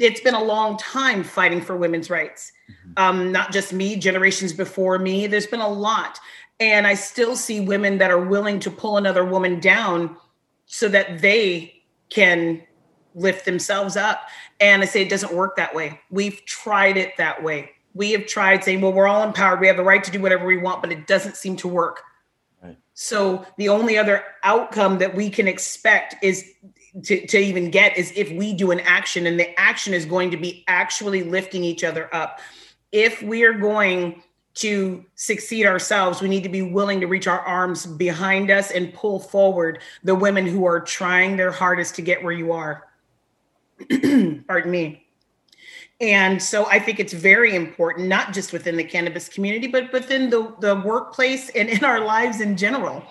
it's 0.00 0.22
been 0.22 0.32
a 0.32 0.42
long 0.42 0.78
time 0.78 1.24
fighting 1.24 1.60
for 1.60 1.76
women's 1.76 2.08
rights. 2.08 2.50
Mm-hmm. 2.70 2.92
Um, 2.96 3.32
not 3.32 3.52
just 3.52 3.74
me, 3.74 3.96
generations 3.96 4.54
before 4.54 4.98
me. 4.98 5.26
There's 5.26 5.46
been 5.46 5.60
a 5.60 5.68
lot. 5.68 6.18
And 6.58 6.86
I 6.86 6.94
still 6.94 7.36
see 7.36 7.60
women 7.60 7.98
that 7.98 8.10
are 8.10 8.24
willing 8.24 8.60
to 8.60 8.70
pull 8.70 8.96
another 8.96 9.26
woman 9.26 9.60
down 9.60 10.16
so 10.64 10.88
that 10.88 11.20
they 11.20 11.82
can 12.08 12.62
lift 13.14 13.44
themselves 13.44 13.96
up. 13.96 14.28
And 14.60 14.82
I 14.82 14.86
say 14.86 15.02
it 15.02 15.08
doesn't 15.08 15.32
work 15.32 15.56
that 15.56 15.74
way. 15.74 16.00
We've 16.10 16.44
tried 16.44 16.96
it 16.96 17.16
that 17.18 17.42
way. 17.42 17.70
We 17.94 18.12
have 18.12 18.26
tried 18.26 18.64
saying, 18.64 18.80
well, 18.80 18.92
we're 18.92 19.08
all 19.08 19.22
empowered. 19.22 19.60
We 19.60 19.66
have 19.66 19.76
the 19.76 19.82
right 19.82 20.02
to 20.02 20.10
do 20.10 20.20
whatever 20.20 20.46
we 20.46 20.58
want, 20.58 20.80
but 20.80 20.92
it 20.92 21.06
doesn't 21.06 21.36
seem 21.36 21.56
to 21.56 21.68
work. 21.68 22.00
Right. 22.62 22.78
So 22.94 23.44
the 23.58 23.68
only 23.68 23.98
other 23.98 24.24
outcome 24.44 24.98
that 24.98 25.14
we 25.14 25.28
can 25.28 25.46
expect 25.46 26.16
is 26.22 26.50
to, 27.04 27.26
to 27.26 27.38
even 27.38 27.70
get 27.70 27.96
is 27.96 28.12
if 28.16 28.30
we 28.32 28.54
do 28.54 28.70
an 28.70 28.80
action, 28.80 29.26
and 29.26 29.38
the 29.38 29.58
action 29.60 29.94
is 29.94 30.04
going 30.04 30.30
to 30.30 30.36
be 30.36 30.64
actually 30.68 31.22
lifting 31.22 31.64
each 31.64 31.84
other 31.84 32.14
up. 32.14 32.40
If 32.92 33.22
we 33.22 33.44
are 33.44 33.54
going 33.54 34.22
to 34.54 35.02
succeed 35.14 35.64
ourselves, 35.64 36.20
we 36.20 36.28
need 36.28 36.42
to 36.42 36.48
be 36.50 36.60
willing 36.60 37.00
to 37.00 37.06
reach 37.06 37.26
our 37.26 37.40
arms 37.40 37.86
behind 37.86 38.50
us 38.50 38.70
and 38.70 38.92
pull 38.92 39.18
forward 39.18 39.80
the 40.04 40.14
women 40.14 40.46
who 40.46 40.66
are 40.66 40.80
trying 40.80 41.36
their 41.36 41.50
hardest 41.50 41.94
to 41.94 42.02
get 42.02 42.22
where 42.22 42.34
you 42.34 42.52
are. 42.52 42.84
Pardon 44.46 44.70
me. 44.70 45.06
And 46.00 46.42
so 46.42 46.66
I 46.66 46.80
think 46.80 46.98
it's 46.98 47.12
very 47.12 47.54
important, 47.54 48.08
not 48.08 48.32
just 48.32 48.52
within 48.52 48.76
the 48.76 48.82
cannabis 48.82 49.28
community, 49.28 49.68
but 49.68 49.92
within 49.92 50.30
the, 50.30 50.52
the 50.60 50.74
workplace 50.84 51.48
and 51.50 51.68
in 51.68 51.84
our 51.84 52.00
lives 52.00 52.40
in 52.40 52.56
general, 52.56 53.04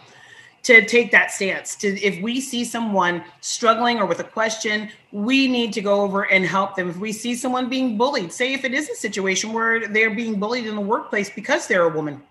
to 0.63 0.85
take 0.85 1.11
that 1.11 1.31
stance. 1.31 1.75
To 1.77 1.87
if 2.01 2.21
we 2.21 2.41
see 2.41 2.65
someone 2.65 3.23
struggling 3.39 3.99
or 3.99 4.05
with 4.05 4.19
a 4.19 4.25
question, 4.25 4.89
we 5.13 5.47
need 5.47 5.73
to 5.73 5.81
go 5.81 6.01
over 6.01 6.23
and 6.23 6.45
help 6.45 6.75
them. 6.75 6.89
If 6.89 6.97
we 6.97 7.13
see 7.13 7.33
someone 7.33 7.69
being 7.69 7.97
bullied, 7.97 8.31
say 8.31 8.53
if 8.53 8.65
it 8.65 8.73
is 8.73 8.89
a 8.89 8.95
situation 8.95 9.53
where 9.53 9.87
they're 9.87 10.13
being 10.13 10.39
bullied 10.39 10.67
in 10.67 10.75
the 10.75 10.81
workplace 10.81 11.29
because 11.29 11.67
they're 11.67 11.83
a 11.83 11.89
woman 11.89 12.21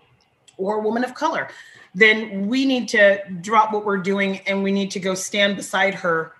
or 0.57 0.77
a 0.77 0.81
woman 0.81 1.03
of 1.03 1.13
color, 1.13 1.49
then 1.93 2.47
we 2.47 2.65
need 2.65 2.87
to 2.89 3.19
drop 3.41 3.73
what 3.73 3.83
we're 3.83 3.97
doing 3.97 4.39
and 4.47 4.63
we 4.63 4.71
need 4.71 4.91
to 4.91 4.99
go 4.99 5.13
stand 5.13 5.55
beside 5.55 5.95
her 5.95 6.33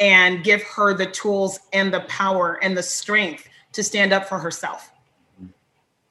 and 0.00 0.42
give 0.44 0.62
her 0.62 0.94
the 0.94 1.06
tools 1.06 1.60
and 1.72 1.92
the 1.92 2.00
power 2.00 2.58
and 2.62 2.76
the 2.76 2.82
strength 2.82 3.48
to 3.72 3.82
stand 3.82 4.12
up 4.12 4.28
for 4.28 4.38
herself 4.38 4.90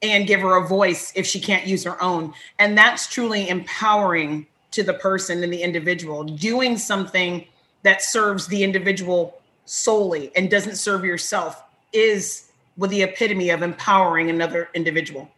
and 0.02 0.26
give 0.26 0.40
her 0.40 0.56
a 0.56 0.66
voice 0.66 1.12
if 1.16 1.26
she 1.26 1.40
can't 1.40 1.66
use 1.66 1.84
her 1.84 2.00
own. 2.02 2.32
And 2.58 2.76
that's 2.76 3.06
truly 3.06 3.48
empowering 3.48 4.46
to 4.72 4.82
the 4.82 4.94
person 4.94 5.42
and 5.42 5.52
the 5.52 5.62
individual, 5.62 6.24
doing 6.24 6.76
something 6.76 7.46
that 7.82 8.02
serves 8.02 8.46
the 8.48 8.62
individual 8.62 9.40
solely 9.64 10.30
and 10.36 10.50
doesn't 10.50 10.76
serve 10.76 11.04
yourself 11.04 11.62
is 11.92 12.50
with 12.76 12.90
the 12.90 13.02
epitome 13.02 13.50
of 13.50 13.62
empowering 13.62 14.30
another 14.30 14.68
individual. 14.74 15.30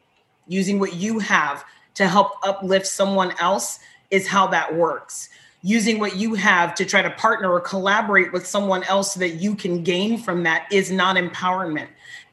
Using 0.48 0.78
what 0.78 0.94
you 0.94 1.18
have 1.18 1.64
to 1.94 2.08
help 2.08 2.32
uplift 2.42 2.86
someone 2.86 3.32
else 3.38 3.78
is 4.10 4.26
how 4.26 4.46
that 4.48 4.74
works. 4.74 5.28
Using 5.66 5.98
what 5.98 6.14
you 6.14 6.34
have 6.34 6.76
to 6.76 6.84
try 6.84 7.02
to 7.02 7.10
partner 7.10 7.50
or 7.50 7.60
collaborate 7.60 8.32
with 8.32 8.46
someone 8.46 8.84
else 8.84 9.14
so 9.14 9.18
that 9.18 9.40
you 9.40 9.56
can 9.56 9.82
gain 9.82 10.16
from 10.16 10.44
that 10.44 10.68
is 10.70 10.92
not 10.92 11.16
empowerment. 11.16 11.88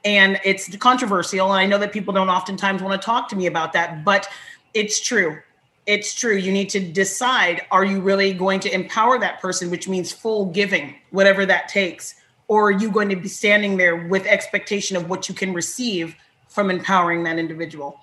And 0.05 0.39
it's 0.43 0.77
controversial 0.77 1.51
and 1.51 1.59
i 1.59 1.65
know 1.65 1.79
that 1.79 1.91
people 1.91 2.13
don't 2.13 2.29
oftentimes 2.29 2.83
want 2.83 3.01
to 3.01 3.03
talk 3.03 3.29
to 3.29 3.35
me 3.35 3.47
about 3.47 3.73
that 3.73 4.05
but 4.05 4.27
it's 4.75 5.01
true. 5.01 5.39
It's 5.87 6.13
true. 6.13 6.35
You 6.35 6.51
need 6.51 6.69
to 6.69 6.79
decide 6.79 7.63
are 7.71 7.83
you 7.83 8.01
really 8.01 8.35
going 8.35 8.59
to 8.59 8.71
empower 8.71 9.17
that 9.17 9.41
person 9.41 9.71
which 9.71 9.87
means 9.87 10.11
full 10.11 10.45
giving 10.45 10.93
whatever 11.09 11.43
that 11.47 11.69
takes? 11.69 12.13
Or 12.47 12.67
are 12.67 12.71
you 12.71 12.91
going 12.91 13.09
to 13.09 13.15
be 13.15 13.29
standing 13.29 13.77
there 13.77 13.95
with 13.95 14.27
expectation 14.27 14.95
of 14.95 15.09
what 15.09 15.27
you 15.27 15.33
can 15.33 15.53
receive 15.53 16.15
from 16.49 16.69
empowering 16.69 17.23
that 17.23 17.39
individual? 17.39 17.99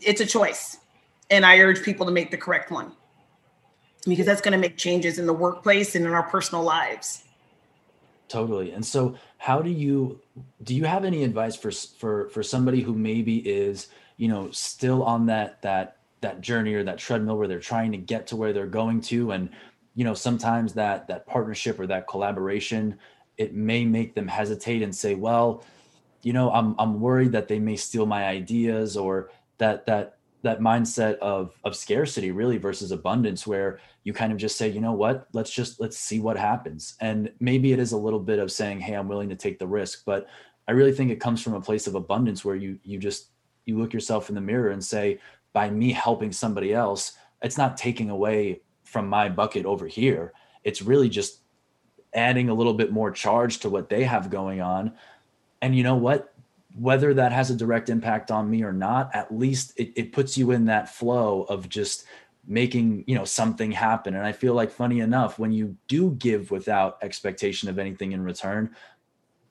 It's 0.00 0.20
a 0.20 0.26
choice 0.26 0.78
and 1.30 1.46
i 1.46 1.58
urge 1.58 1.84
people 1.84 2.04
to 2.06 2.12
make 2.12 2.32
the 2.32 2.36
correct 2.36 2.72
one 2.72 2.90
because 4.06 4.26
that's 4.26 4.40
going 4.40 4.52
to 4.52 4.58
make 4.58 4.76
changes 4.76 5.18
in 5.18 5.26
the 5.26 5.32
workplace 5.32 5.94
and 5.94 6.06
in 6.06 6.12
our 6.12 6.22
personal 6.24 6.62
lives 6.62 7.24
Totally. 8.28 8.72
And 8.72 8.84
so 8.84 9.16
how 9.38 9.62
do 9.62 9.70
you 9.70 10.20
do 10.62 10.74
you 10.74 10.84
have 10.84 11.04
any 11.04 11.22
advice 11.22 11.54
for 11.54 11.70
for 11.70 12.28
for 12.30 12.42
somebody 12.42 12.80
who 12.80 12.94
maybe 12.94 13.38
is, 13.38 13.88
you 14.16 14.28
know, 14.28 14.50
still 14.50 15.02
on 15.04 15.26
that 15.26 15.62
that 15.62 15.98
that 16.22 16.40
journey 16.40 16.74
or 16.74 16.82
that 16.82 16.98
treadmill 16.98 17.38
where 17.38 17.46
they're 17.46 17.60
trying 17.60 17.92
to 17.92 17.98
get 17.98 18.26
to 18.28 18.36
where 18.36 18.52
they're 18.52 18.66
going 18.66 19.00
to 19.02 19.30
and 19.32 19.50
you 19.94 20.04
know, 20.04 20.12
sometimes 20.12 20.74
that 20.74 21.06
that 21.08 21.26
partnership 21.26 21.78
or 21.78 21.86
that 21.86 22.08
collaboration 22.08 22.98
it 23.38 23.54
may 23.54 23.84
make 23.84 24.14
them 24.14 24.26
hesitate 24.26 24.82
and 24.82 24.94
say, 24.94 25.14
well, 25.14 25.62
you 26.22 26.32
know, 26.32 26.50
I'm 26.50 26.74
I'm 26.78 27.00
worried 27.00 27.32
that 27.32 27.46
they 27.46 27.60
may 27.60 27.76
steal 27.76 28.06
my 28.06 28.26
ideas 28.26 28.96
or 28.96 29.30
that 29.58 29.86
that 29.86 30.15
that 30.46 30.60
mindset 30.60 31.18
of 31.18 31.54
of 31.64 31.76
scarcity 31.76 32.30
really 32.30 32.56
versus 32.56 32.92
abundance 32.92 33.46
where 33.46 33.78
you 34.04 34.12
kind 34.12 34.32
of 34.32 34.38
just 34.38 34.56
say 34.56 34.68
you 34.68 34.80
know 34.80 34.92
what? 34.92 35.28
Let's 35.32 35.50
just 35.50 35.80
let's 35.80 35.98
see 35.98 36.18
what 36.20 36.36
happens. 36.36 36.94
And 37.00 37.30
maybe 37.38 37.72
it 37.72 37.78
is 37.78 37.92
a 37.92 37.98
little 37.98 38.20
bit 38.20 38.38
of 38.38 38.50
saying 38.50 38.80
hey 38.80 38.94
i'm 38.94 39.08
willing 39.08 39.28
to 39.28 39.36
take 39.36 39.58
the 39.58 39.66
risk 39.66 40.04
but 40.04 40.26
i 40.68 40.72
really 40.72 40.92
think 40.92 41.10
it 41.10 41.20
comes 41.20 41.42
from 41.42 41.54
a 41.54 41.60
place 41.60 41.86
of 41.86 41.94
abundance 41.94 42.44
where 42.44 42.56
you 42.56 42.78
you 42.82 42.98
just 42.98 43.30
you 43.66 43.78
look 43.78 43.92
yourself 43.92 44.28
in 44.28 44.34
the 44.34 44.40
mirror 44.40 44.70
and 44.70 44.84
say 44.84 45.18
by 45.52 45.68
me 45.70 45.92
helping 45.92 46.32
somebody 46.32 46.72
else 46.72 47.16
it's 47.42 47.58
not 47.58 47.76
taking 47.76 48.10
away 48.10 48.60
from 48.86 49.08
my 49.08 49.28
bucket 49.28 49.66
over 49.66 49.86
here. 49.86 50.32
It's 50.64 50.80
really 50.80 51.08
just 51.08 51.40
adding 52.14 52.48
a 52.48 52.54
little 52.54 52.72
bit 52.72 52.92
more 52.92 53.10
charge 53.10 53.58
to 53.58 53.68
what 53.68 53.90
they 53.90 54.04
have 54.04 54.30
going 54.30 54.60
on. 54.60 54.92
And 55.60 55.76
you 55.76 55.82
know 55.82 55.96
what 55.96 56.32
whether 56.78 57.14
that 57.14 57.32
has 57.32 57.50
a 57.50 57.56
direct 57.56 57.88
impact 57.88 58.30
on 58.30 58.50
me 58.50 58.62
or 58.62 58.72
not, 58.72 59.14
at 59.14 59.36
least 59.36 59.72
it, 59.76 59.92
it 59.96 60.12
puts 60.12 60.36
you 60.36 60.50
in 60.50 60.66
that 60.66 60.88
flow 60.88 61.42
of 61.48 61.68
just 61.68 62.04
making 62.46 63.02
you 63.06 63.14
know 63.14 63.24
something 63.24 63.72
happen. 63.72 64.14
And 64.14 64.24
i 64.24 64.32
feel 64.32 64.54
like 64.54 64.70
funny 64.70 65.00
enough 65.00 65.38
when 65.38 65.52
you 65.52 65.76
do 65.88 66.12
give 66.12 66.50
without 66.50 66.98
expectation 67.02 67.68
of 67.68 67.78
anything 67.78 68.12
in 68.12 68.22
return 68.22 68.74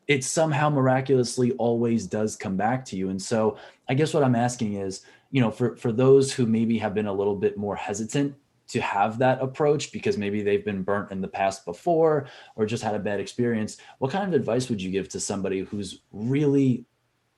it 0.08 0.24
somehow 0.24 0.70
miraculously 0.70 1.52
always 1.54 2.06
does 2.06 2.36
come 2.36 2.56
back 2.56 2.86
to 2.86 2.96
you. 2.96 3.10
And 3.10 3.22
so 3.22 3.58
i 3.90 3.94
guess 3.94 4.14
what 4.14 4.24
i'm 4.24 4.36
asking 4.36 4.76
is 4.76 5.02
you 5.32 5.42
know 5.42 5.52
for 5.52 5.76
for 5.76 5.92
those 5.92 6.32
who 6.32 6.46
maybe 6.46 6.78
have 6.78 6.94
been 6.94 7.08
a 7.08 7.14
little 7.14 7.36
bit 7.36 7.58
more 7.58 7.76
hesitant 7.76 8.36
to 8.68 8.82
have 8.82 9.20
that 9.20 9.42
approach 9.42 9.92
because 9.92 10.18
maybe 10.18 10.42
they've 10.42 10.66
been 10.66 10.82
burnt 10.82 11.12
in 11.12 11.22
the 11.22 11.28
past 11.28 11.66
before 11.66 12.28
or 12.56 12.66
just 12.66 12.84
had 12.84 12.96
a 12.96 13.00
bad 13.00 13.20
experience 13.20 13.78
what 14.00 14.12
kind 14.12 14.26
of 14.28 14.34
advice 14.34 14.70
would 14.70 14.82
you 14.82 14.90
give 14.90 15.10
to 15.10 15.20
somebody 15.20 15.60
who's 15.60 16.02
really 16.12 16.86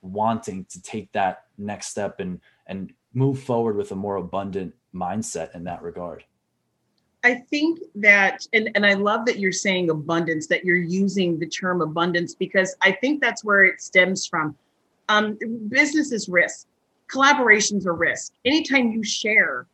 wanting 0.02 0.64
to 0.66 0.82
take 0.82 1.10
that 1.12 1.44
next 1.56 1.88
step 1.88 2.20
and 2.20 2.40
and 2.66 2.92
move 3.14 3.40
forward 3.40 3.76
with 3.76 3.92
a 3.92 3.96
more 3.96 4.16
abundant 4.16 4.74
mindset 4.94 5.54
in 5.54 5.64
that 5.64 5.82
regard. 5.82 6.24
I 7.24 7.34
think 7.50 7.80
that 7.96 8.46
and, 8.52 8.70
and 8.74 8.86
i 8.86 8.94
love 8.94 9.26
that 9.26 9.38
you're 9.38 9.50
saying 9.50 9.90
abundance 9.90 10.46
that 10.46 10.64
you're 10.64 10.76
using 10.76 11.38
the 11.38 11.46
term 11.46 11.82
abundance 11.82 12.34
because 12.34 12.76
i 12.80 12.92
think 12.92 13.20
that's 13.20 13.44
where 13.44 13.64
it 13.64 13.80
stems 13.80 14.26
from. 14.26 14.56
Um, 15.08 15.38
business 15.68 16.12
is 16.12 16.28
risk. 16.28 16.66
Collaborations 17.10 17.86
are 17.86 17.94
risk. 17.94 18.34
Anytime 18.44 18.92
you 18.92 19.02
share 19.02 19.66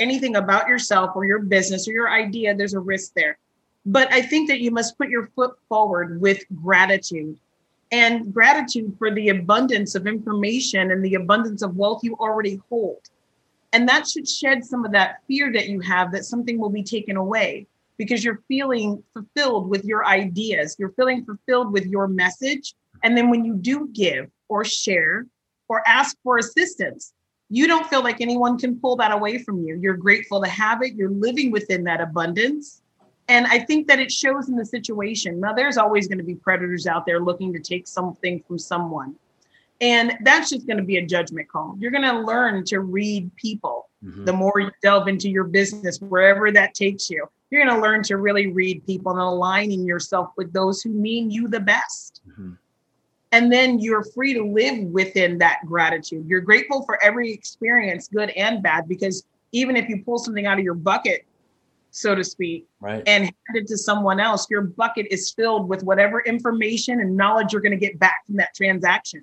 anything 0.00 0.36
about 0.36 0.66
yourself 0.66 1.10
or 1.14 1.24
your 1.24 1.40
business 1.40 1.86
or 1.86 1.92
your 1.92 2.10
idea 2.10 2.54
there's 2.54 2.74
a 2.74 2.80
risk 2.80 3.12
there. 3.14 3.38
But 3.86 4.12
i 4.12 4.20
think 4.20 4.48
that 4.48 4.60
you 4.60 4.72
must 4.72 4.98
put 4.98 5.08
your 5.08 5.26
foot 5.36 5.56
forward 5.68 6.20
with 6.20 6.44
gratitude 6.56 7.38
and 7.90 8.32
gratitude 8.32 8.94
for 8.98 9.10
the 9.14 9.30
abundance 9.30 9.94
of 9.94 10.06
information 10.06 10.90
and 10.90 11.04
the 11.04 11.14
abundance 11.14 11.62
of 11.62 11.76
wealth 11.76 12.04
you 12.04 12.14
already 12.16 12.60
hold. 12.68 13.00
And 13.72 13.88
that 13.88 14.08
should 14.08 14.28
shed 14.28 14.64
some 14.64 14.84
of 14.84 14.92
that 14.92 15.22
fear 15.26 15.52
that 15.52 15.68
you 15.68 15.80
have 15.80 16.12
that 16.12 16.24
something 16.24 16.58
will 16.58 16.70
be 16.70 16.82
taken 16.82 17.16
away 17.16 17.66
because 17.96 18.24
you're 18.24 18.42
feeling 18.48 19.02
fulfilled 19.12 19.68
with 19.68 19.84
your 19.84 20.06
ideas, 20.06 20.76
you're 20.78 20.92
feeling 20.92 21.24
fulfilled 21.24 21.72
with 21.72 21.86
your 21.86 22.08
message. 22.08 22.74
And 23.02 23.16
then 23.16 23.28
when 23.28 23.44
you 23.44 23.54
do 23.54 23.88
give 23.92 24.30
or 24.48 24.64
share 24.64 25.26
or 25.68 25.86
ask 25.86 26.16
for 26.22 26.38
assistance, 26.38 27.12
you 27.50 27.66
don't 27.66 27.86
feel 27.88 28.02
like 28.02 28.20
anyone 28.20 28.58
can 28.58 28.78
pull 28.78 28.96
that 28.96 29.12
away 29.12 29.38
from 29.38 29.64
you. 29.64 29.78
You're 29.80 29.96
grateful 29.96 30.42
to 30.42 30.48
have 30.48 30.82
it, 30.82 30.94
you're 30.94 31.10
living 31.10 31.50
within 31.50 31.84
that 31.84 32.00
abundance 32.00 32.82
and 33.28 33.46
I 33.46 33.58
think 33.58 33.86
that 33.88 33.98
it 33.98 34.10
shows 34.10 34.48
in 34.48 34.56
the 34.56 34.64
situation. 34.64 35.38
Now, 35.38 35.52
there's 35.52 35.76
always 35.76 36.08
going 36.08 36.18
to 36.18 36.24
be 36.24 36.34
predators 36.34 36.86
out 36.86 37.04
there 37.04 37.20
looking 37.20 37.52
to 37.52 37.60
take 37.60 37.86
something 37.86 38.42
from 38.46 38.58
someone. 38.58 39.16
And 39.80 40.18
that's 40.22 40.50
just 40.50 40.66
going 40.66 40.78
to 40.78 40.82
be 40.82 40.96
a 40.96 41.06
judgment 41.06 41.48
call. 41.48 41.76
You're 41.78 41.90
going 41.90 42.02
to 42.02 42.20
learn 42.20 42.64
to 42.64 42.80
read 42.80 43.34
people 43.36 43.88
mm-hmm. 44.04 44.24
the 44.24 44.32
more 44.32 44.58
you 44.58 44.70
delve 44.82 45.08
into 45.08 45.28
your 45.28 45.44
business, 45.44 46.00
wherever 46.00 46.50
that 46.50 46.74
takes 46.74 47.08
you. 47.10 47.28
You're 47.50 47.64
going 47.64 47.76
to 47.76 47.80
learn 47.80 48.02
to 48.04 48.16
really 48.16 48.48
read 48.48 48.84
people 48.86 49.12
and 49.12 49.20
aligning 49.20 49.86
yourself 49.86 50.30
with 50.36 50.52
those 50.52 50.82
who 50.82 50.90
mean 50.90 51.30
you 51.30 51.48
the 51.48 51.60
best. 51.60 52.22
Mm-hmm. 52.28 52.52
And 53.30 53.52
then 53.52 53.78
you're 53.78 54.04
free 54.04 54.32
to 54.34 54.42
live 54.42 54.78
within 54.86 55.38
that 55.38 55.58
gratitude. 55.66 56.26
You're 56.26 56.40
grateful 56.40 56.82
for 56.84 57.02
every 57.04 57.30
experience, 57.30 58.08
good 58.08 58.30
and 58.30 58.62
bad, 58.62 58.88
because 58.88 59.24
even 59.52 59.76
if 59.76 59.88
you 59.88 60.02
pull 60.02 60.18
something 60.18 60.46
out 60.46 60.58
of 60.58 60.64
your 60.64 60.74
bucket 60.74 61.26
so 61.98 62.14
to 62.14 62.24
speak, 62.24 62.66
right. 62.80 63.02
and 63.06 63.24
hand 63.24 63.34
it 63.54 63.66
to 63.68 63.76
someone 63.76 64.20
else, 64.20 64.46
your 64.50 64.62
bucket 64.62 65.06
is 65.10 65.30
filled 65.30 65.68
with 65.68 65.82
whatever 65.82 66.20
information 66.20 67.00
and 67.00 67.16
knowledge 67.16 67.52
you're 67.52 67.62
going 67.62 67.78
to 67.78 67.86
get 67.86 67.98
back 67.98 68.24
from 68.26 68.36
that 68.36 68.54
transaction. 68.54 69.22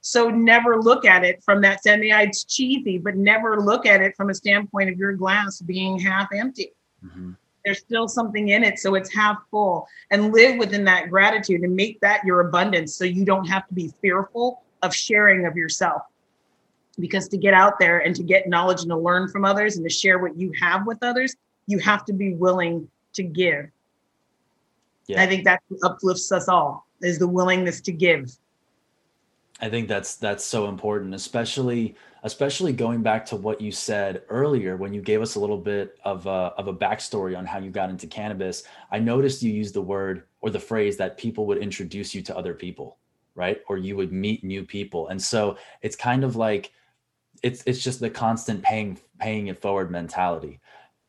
So 0.00 0.30
never 0.30 0.80
look 0.80 1.04
at 1.04 1.24
it 1.24 1.42
from 1.42 1.60
that 1.62 1.80
standpoint. 1.80 2.28
It's 2.28 2.44
cheesy, 2.44 2.98
but 2.98 3.16
never 3.16 3.60
look 3.60 3.84
at 3.84 4.00
it 4.00 4.16
from 4.16 4.30
a 4.30 4.34
standpoint 4.34 4.90
of 4.90 4.98
your 4.98 5.12
glass 5.12 5.60
being 5.60 5.98
half 5.98 6.28
empty. 6.34 6.72
Mm-hmm. 7.04 7.32
There's 7.64 7.80
still 7.80 8.08
something 8.08 8.48
in 8.48 8.64
it, 8.64 8.78
so 8.78 8.94
it's 8.94 9.14
half 9.14 9.36
full. 9.50 9.86
And 10.10 10.32
live 10.32 10.58
within 10.58 10.84
that 10.84 11.10
gratitude 11.10 11.60
and 11.60 11.76
make 11.76 12.00
that 12.00 12.24
your 12.24 12.40
abundance, 12.40 12.94
so 12.94 13.04
you 13.04 13.26
don't 13.26 13.44
have 13.44 13.68
to 13.68 13.74
be 13.74 13.92
fearful 14.00 14.62
of 14.82 14.94
sharing 14.94 15.44
of 15.44 15.56
yourself. 15.56 16.02
Because 16.98 17.28
to 17.28 17.36
get 17.36 17.52
out 17.52 17.78
there 17.78 17.98
and 17.98 18.16
to 18.16 18.22
get 18.22 18.48
knowledge 18.48 18.80
and 18.80 18.90
to 18.90 18.96
learn 18.96 19.28
from 19.28 19.44
others 19.44 19.76
and 19.76 19.84
to 19.84 19.90
share 19.90 20.18
what 20.18 20.38
you 20.38 20.52
have 20.58 20.86
with 20.86 20.98
others, 21.02 21.36
you 21.66 21.78
have 21.78 22.04
to 22.06 22.12
be 22.12 22.34
willing 22.34 22.88
to 23.14 23.22
give. 23.22 23.66
Yeah. 25.06 25.22
I 25.22 25.26
think 25.26 25.44
that 25.44 25.60
uplifts 25.82 26.30
us 26.32 26.48
all 26.48 26.86
is 27.02 27.18
the 27.18 27.28
willingness 27.28 27.80
to 27.82 27.92
give. 27.92 28.30
I 29.60 29.68
think 29.68 29.88
that's 29.88 30.16
that's 30.16 30.44
so 30.44 30.68
important, 30.68 31.14
especially 31.14 31.96
especially 32.22 32.72
going 32.72 33.02
back 33.02 33.24
to 33.26 33.36
what 33.36 33.60
you 33.60 33.72
said 33.72 34.22
earlier 34.28 34.76
when 34.76 34.92
you 34.92 35.00
gave 35.00 35.22
us 35.22 35.34
a 35.34 35.40
little 35.40 35.58
bit 35.58 35.98
of 36.04 36.26
a, 36.26 36.52
of 36.56 36.68
a 36.68 36.74
backstory 36.74 37.36
on 37.36 37.46
how 37.46 37.58
you 37.58 37.70
got 37.70 37.88
into 37.88 38.06
cannabis. 38.06 38.62
I 38.90 38.98
noticed 38.98 39.42
you 39.42 39.52
used 39.52 39.74
the 39.74 39.80
word 39.80 40.24
or 40.40 40.50
the 40.50 40.60
phrase 40.60 40.96
that 40.98 41.18
people 41.18 41.46
would 41.46 41.58
introduce 41.58 42.14
you 42.14 42.22
to 42.22 42.36
other 42.36 42.54
people, 42.54 42.98
right? 43.34 43.60
Or 43.68 43.78
you 43.78 43.96
would 43.96 44.12
meet 44.12 44.44
new 44.44 44.64
people, 44.64 45.08
and 45.08 45.20
so 45.20 45.58
it's 45.82 45.96
kind 45.96 46.24
of 46.24 46.36
like 46.36 46.72
it's 47.42 47.62
it's 47.66 47.82
just 47.82 48.00
the 48.00 48.10
constant 48.10 48.62
paying 48.62 48.98
paying 49.18 49.48
it 49.48 49.60
forward 49.60 49.90
mentality. 49.90 50.60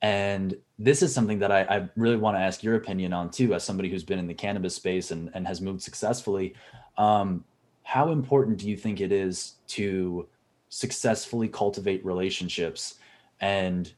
And 0.01 0.57
this 0.79 1.03
is 1.03 1.13
something 1.13 1.39
that 1.39 1.51
I, 1.51 1.61
I 1.61 1.89
really 1.95 2.17
want 2.17 2.35
to 2.35 2.41
ask 2.41 2.63
your 2.63 2.75
opinion 2.75 3.13
on 3.13 3.29
too, 3.29 3.53
as 3.53 3.63
somebody 3.63 3.89
who's 3.89 4.03
been 4.03 4.19
in 4.19 4.27
the 4.27 4.33
cannabis 4.33 4.75
space 4.75 5.11
and, 5.11 5.29
and 5.33 5.45
has 5.47 5.61
moved 5.61 5.81
successfully. 5.81 6.55
Um, 6.97 7.43
how 7.83 8.11
important 8.11 8.57
do 8.57 8.69
you 8.69 8.77
think 8.77 8.99
it 8.99 9.11
is 9.11 9.55
to 9.67 10.27
successfully 10.69 11.47
cultivate 11.47 12.03
relationships 12.05 12.95
and 13.39 13.91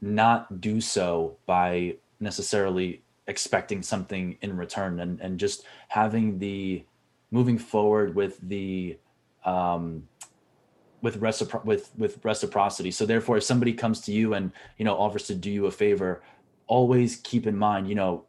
not 0.00 0.60
do 0.60 0.80
so 0.80 1.36
by 1.46 1.96
necessarily 2.20 3.02
expecting 3.26 3.82
something 3.82 4.36
in 4.40 4.56
return 4.56 5.00
and, 5.00 5.20
and 5.20 5.38
just 5.38 5.64
having 5.88 6.38
the 6.38 6.84
moving 7.30 7.58
forward 7.58 8.14
with 8.14 8.38
the 8.48 8.96
um, 9.44 10.08
with 11.02 11.20
recipro- 11.20 11.64
with 11.64 11.90
with 11.96 12.24
reciprocity. 12.24 12.90
So 12.90 13.06
therefore, 13.06 13.36
if 13.36 13.44
somebody 13.44 13.72
comes 13.72 14.00
to 14.02 14.12
you 14.12 14.34
and 14.34 14.52
you 14.76 14.84
know 14.84 14.96
offers 14.96 15.26
to 15.28 15.34
do 15.34 15.50
you 15.50 15.66
a 15.66 15.70
favor, 15.70 16.22
always 16.66 17.16
keep 17.16 17.46
in 17.46 17.56
mind, 17.56 17.88
you 17.88 17.94
know, 17.94 18.24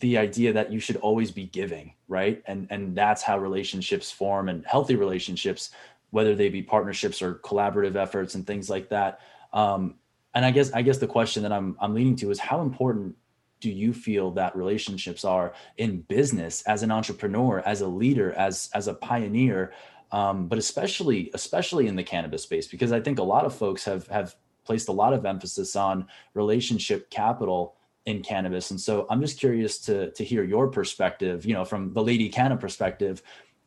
the 0.00 0.18
idea 0.18 0.52
that 0.52 0.72
you 0.72 0.80
should 0.80 0.96
always 0.96 1.30
be 1.30 1.46
giving, 1.46 1.94
right? 2.08 2.42
And 2.46 2.66
and 2.70 2.96
that's 2.96 3.22
how 3.22 3.38
relationships 3.38 4.10
form 4.10 4.48
and 4.48 4.64
healthy 4.66 4.96
relationships, 4.96 5.70
whether 6.10 6.34
they 6.34 6.48
be 6.48 6.62
partnerships 6.62 7.22
or 7.22 7.36
collaborative 7.36 7.96
efforts 7.96 8.34
and 8.34 8.46
things 8.46 8.68
like 8.68 8.88
that. 8.90 9.20
Um, 9.52 9.94
and 10.34 10.44
I 10.44 10.50
guess 10.50 10.72
I 10.72 10.82
guess 10.82 10.98
the 10.98 11.06
question 11.06 11.42
that 11.44 11.52
I'm 11.52 11.76
I'm 11.80 11.94
leaning 11.94 12.16
to 12.16 12.30
is 12.30 12.38
how 12.38 12.60
important 12.60 13.16
do 13.60 13.70
you 13.70 13.94
feel 13.94 14.30
that 14.32 14.54
relationships 14.54 15.24
are 15.24 15.54
in 15.78 16.02
business 16.02 16.60
as 16.62 16.82
an 16.82 16.90
entrepreneur, 16.90 17.60
as 17.60 17.80
a 17.80 17.88
leader, 17.88 18.32
as 18.32 18.68
as 18.74 18.88
a 18.88 18.94
pioneer? 18.94 19.72
Um, 20.14 20.46
but 20.46 20.58
especially 20.58 21.28
especially 21.34 21.88
in 21.88 21.96
the 21.96 22.04
cannabis 22.04 22.44
space 22.44 22.68
because 22.68 22.92
I 22.92 23.00
think 23.00 23.18
a 23.18 23.22
lot 23.24 23.44
of 23.44 23.52
folks 23.52 23.84
have 23.84 24.06
have 24.06 24.36
placed 24.64 24.86
a 24.88 24.92
lot 24.92 25.12
of 25.12 25.26
emphasis 25.26 25.74
on 25.74 26.06
relationship 26.34 27.10
capital 27.10 27.74
in 28.06 28.22
cannabis, 28.22 28.70
and 28.70 28.80
so 28.80 29.08
I'm 29.10 29.20
just 29.20 29.40
curious 29.40 29.78
to 29.86 30.12
to 30.12 30.22
hear 30.22 30.44
your 30.44 30.68
perspective. 30.68 31.44
You 31.44 31.54
know, 31.54 31.64
from 31.64 31.92
the 31.92 32.02
Lady 32.02 32.28
Canna 32.28 32.56
perspective. 32.56 33.22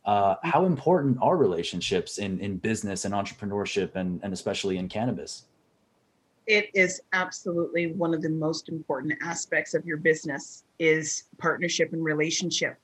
Uh, 0.06 0.36
how 0.42 0.64
important 0.64 1.18
are 1.22 1.36
relationships 1.36 2.18
in 2.18 2.40
in 2.40 2.56
business 2.56 3.04
and 3.04 3.14
entrepreneurship 3.14 3.94
and 3.96 4.22
and 4.24 4.32
especially 4.32 4.78
in 4.78 4.88
cannabis 4.88 5.44
it 6.46 6.70
is 6.74 7.02
absolutely 7.12 7.88
one 7.88 8.14
of 8.14 8.22
the 8.22 8.30
most 8.30 8.70
important 8.70 9.14
aspects 9.22 9.74
of 9.74 9.86
your 9.86 9.98
business 9.98 10.64
is 10.80 11.26
partnership 11.40 11.92
and 11.92 12.02
relationship 12.06 12.78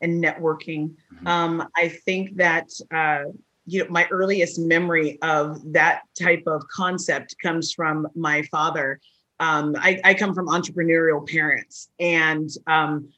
and 0.00 0.22
networking. 0.22 0.94
Mm-hmm. 1.14 1.26
Um, 1.26 1.68
I 1.76 1.88
think 1.88 2.36
that 2.36 2.68
uh, 2.94 3.24
you 3.66 3.84
know 3.84 3.90
my 3.90 4.06
earliest 4.10 4.58
memory 4.58 5.18
of 5.22 5.60
that 5.72 6.02
type 6.18 6.44
of 6.46 6.62
concept 6.68 7.36
comes 7.42 7.72
from 7.72 8.06
my 8.14 8.42
father. 8.42 9.00
Um, 9.40 9.76
I, 9.78 10.00
I, 10.02 10.14
come 10.14 10.34
from 10.34 10.48
entrepreneurial 10.48 11.24
parents, 11.28 11.90
and 12.00 12.50
um, 12.66 13.08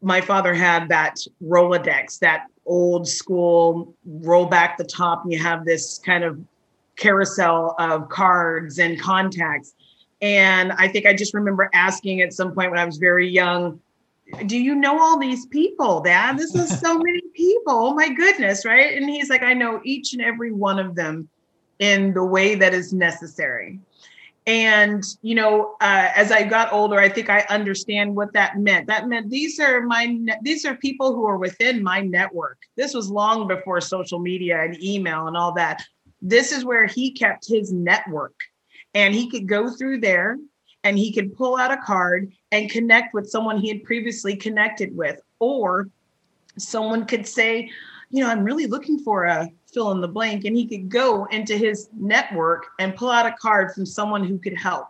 my 0.00 0.20
father 0.20 0.54
had 0.54 0.88
that 0.90 1.16
Rolodex, 1.42 2.20
that 2.20 2.46
old 2.66 3.08
school 3.08 3.94
roll 4.04 4.46
back 4.46 4.78
the 4.78 4.84
top, 4.84 5.24
and 5.24 5.32
you 5.32 5.40
have 5.40 5.64
this 5.64 5.98
kind 5.98 6.22
of 6.22 6.38
carousel 6.96 7.74
of 7.78 8.08
cards 8.08 8.78
and 8.78 9.00
contacts. 9.00 9.74
And 10.22 10.72
I 10.72 10.88
think 10.88 11.06
I 11.06 11.14
just 11.14 11.34
remember 11.34 11.68
asking 11.74 12.22
at 12.22 12.32
some 12.32 12.52
point 12.52 12.70
when 12.70 12.80
I 12.80 12.84
was 12.84 12.96
very 12.96 13.28
young, 13.28 13.80
do 14.46 14.58
you 14.58 14.74
know 14.74 15.00
all 15.00 15.18
these 15.18 15.46
people 15.46 16.00
dad? 16.00 16.38
This 16.38 16.54
is 16.54 16.80
so 16.80 16.98
many 17.02 17.22
people. 17.34 17.72
Oh 17.72 17.94
my 17.94 18.08
goodness 18.08 18.64
right? 18.64 18.96
And 18.96 19.08
he's 19.08 19.30
like 19.30 19.42
i 19.42 19.54
know 19.54 19.80
each 19.84 20.12
and 20.12 20.22
every 20.22 20.52
one 20.52 20.78
of 20.78 20.94
them 20.94 21.28
in 21.78 22.14
the 22.14 22.24
way 22.24 22.54
that 22.54 22.74
is 22.74 22.92
necessary. 22.92 23.78
And 24.46 25.04
you 25.22 25.34
know 25.34 25.76
uh, 25.80 26.10
as 26.14 26.30
i 26.30 26.42
got 26.44 26.72
older 26.72 26.98
i 26.98 27.08
think 27.08 27.28
i 27.28 27.40
understand 27.48 28.14
what 28.14 28.32
that 28.32 28.58
meant. 28.58 28.86
That 28.86 29.08
meant 29.08 29.30
these 29.30 29.58
are 29.60 29.82
my 29.82 30.18
these 30.42 30.64
are 30.64 30.76
people 30.76 31.14
who 31.14 31.26
are 31.26 31.38
within 31.38 31.82
my 31.82 32.00
network. 32.00 32.58
This 32.76 32.94
was 32.94 33.10
long 33.10 33.48
before 33.48 33.80
social 33.80 34.18
media 34.18 34.62
and 34.62 34.82
email 34.82 35.26
and 35.26 35.36
all 35.36 35.52
that. 35.54 35.84
This 36.20 36.52
is 36.52 36.64
where 36.64 36.86
he 36.86 37.12
kept 37.12 37.46
his 37.46 37.72
network. 37.72 38.34
And 38.94 39.14
he 39.14 39.28
could 39.28 39.46
go 39.46 39.68
through 39.68 40.00
there 40.00 40.38
and 40.82 40.96
he 40.96 41.12
could 41.12 41.36
pull 41.36 41.56
out 41.56 41.72
a 41.72 41.76
card 41.76 42.32
and 42.52 42.70
connect 42.70 43.14
with 43.14 43.28
someone 43.28 43.58
he 43.58 43.68
had 43.68 43.84
previously 43.84 44.36
connected 44.36 44.96
with. 44.96 45.20
Or 45.38 45.88
someone 46.58 47.06
could 47.06 47.26
say, 47.26 47.70
you 48.10 48.22
know, 48.22 48.30
I'm 48.30 48.44
really 48.44 48.66
looking 48.66 48.98
for 48.98 49.24
a 49.24 49.50
fill 49.72 49.92
in 49.92 50.00
the 50.00 50.08
blank. 50.08 50.44
And 50.44 50.56
he 50.56 50.66
could 50.66 50.88
go 50.88 51.24
into 51.26 51.56
his 51.56 51.88
network 51.92 52.66
and 52.78 52.96
pull 52.96 53.10
out 53.10 53.26
a 53.26 53.32
card 53.32 53.72
from 53.72 53.84
someone 53.84 54.24
who 54.24 54.38
could 54.38 54.56
help. 54.56 54.88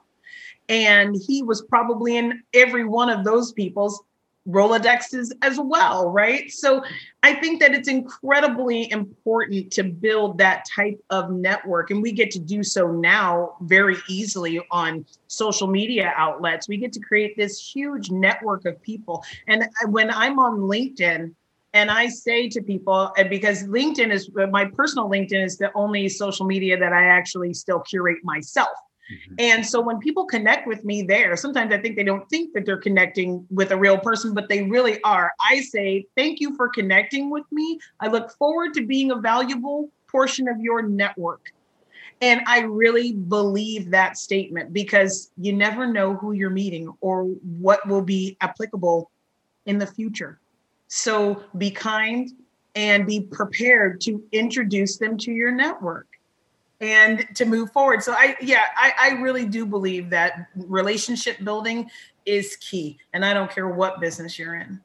And 0.69 1.17
he 1.17 1.43
was 1.43 1.63
probably 1.63 2.17
in 2.17 2.43
every 2.53 2.85
one 2.85 3.09
of 3.09 3.25
those 3.25 3.53
people's 3.53 4.03
Rolodexes 4.49 5.33
as 5.43 5.59
well, 5.59 6.09
right? 6.11 6.51
So 6.51 6.85
I 7.23 7.35
think 7.35 7.61
that 7.61 7.75
it's 7.75 7.89
incredibly 7.89 8.91
important 8.91 9.73
to 9.73 9.83
build 9.83 10.39
that 10.39 10.65
type 10.75 11.01
of 11.11 11.31
network. 11.31 11.91
And 11.91 12.01
we 12.01 12.13
get 12.13 12.31
to 12.33 12.39
do 12.39 12.63
so 12.63 12.91
now 12.91 13.57
very 13.63 13.97
easily 14.09 14.61
on 14.71 15.05
social 15.27 15.67
media 15.67 16.13
outlets. 16.17 16.69
We 16.69 16.77
get 16.77 16.93
to 16.93 17.01
create 17.01 17.37
this 17.37 17.61
huge 17.61 18.11
network 18.11 18.65
of 18.65 18.81
people. 18.83 19.25
And 19.49 19.69
when 19.87 20.11
I'm 20.11 20.39
on 20.39 20.59
LinkedIn, 20.61 21.35
and 21.75 21.91
I 21.91 22.07
say 22.07 22.49
to 22.49 22.63
people, 22.63 23.13
uh, 23.19 23.25
because 23.25 23.65
LinkedIn 23.65 24.11
is 24.11 24.31
my 24.51 24.65
personal 24.65 25.11
LinkedIn 25.11 25.45
is 25.45 25.59
the 25.59 25.71
only 25.75 26.09
social 26.09 26.47
media 26.47 26.79
that 26.79 26.93
I 26.95 27.05
actually 27.05 27.53
still 27.53 27.81
curate 27.81 28.19
myself. 28.25 28.71
Mm-hmm. 29.13 29.35
And 29.39 29.67
so 29.67 29.81
when 29.81 29.99
people 29.99 30.25
connect 30.25 30.67
with 30.67 30.85
me 30.85 31.03
there, 31.03 31.37
sometimes 31.37 31.73
I 31.73 31.79
think 31.79 31.97
they 31.97 32.05
don't 32.05 32.29
think 32.29 32.53
that 32.55 32.67
they're 32.67 32.77
connecting 32.77 33.47
with 33.51 33.71
a 33.71 33.77
real 33.77 33.99
person, 33.99 34.35
but 34.35 34.49
they 34.49 34.63
really 34.65 35.03
are. 35.03 35.33
I 35.41 35.61
say, 35.61 36.07
thank 36.17 36.41
you 36.41 36.57
for 36.57 36.69
connecting 36.69 37.31
with 37.31 37.45
me. 37.53 37.79
I 38.01 38.09
look 38.09 38.33
forward 38.33 38.75
to 38.75 38.87
being 38.87 39.13
a 39.13 39.17
valuable 39.17 39.91
portion 40.09 40.49
of 40.49 40.61
your 40.61 40.83
network. 40.83 41.53
And 42.23 42.41
I 42.47 42.61
really 42.61 43.13
believe 43.13 43.91
that 43.91 44.17
statement 44.17 44.73
because 44.73 45.31
you 45.37 45.53
never 45.53 45.87
know 45.87 46.15
who 46.15 46.33
you're 46.33 46.51
meeting 46.51 46.93
or 47.01 47.25
what 47.25 47.87
will 47.87 48.03
be 48.03 48.37
applicable 48.41 49.11
in 49.67 49.79
the 49.79 49.87
future. 49.87 50.41
So 50.89 51.43
be 51.59 51.71
kind 51.71 52.31
and 52.75 53.07
be 53.07 53.21
prepared 53.21 54.01
to 54.03 54.23
introduce 54.33 54.97
them 54.97 55.19
to 55.19 55.33
your 55.33 55.51
network 55.51 56.16
and 56.81 57.27
to 57.35 57.45
move 57.45 57.73
forward. 57.73 58.03
So 58.03 58.13
I 58.13 58.37
yeah, 58.41 58.65
I, 58.77 58.93
I 58.99 59.09
really 59.21 59.47
do 59.47 59.65
believe 59.67 60.11
that 60.11 60.49
relationship 60.55 61.43
building 61.43 61.91
is 62.25 62.57
key. 62.57 62.99
And 63.13 63.25
I 63.25 63.33
don't 63.33 63.51
care 63.51 63.69
what 63.69 64.01
business 64.01 64.39
you're 64.39 64.57
in. 64.57 64.81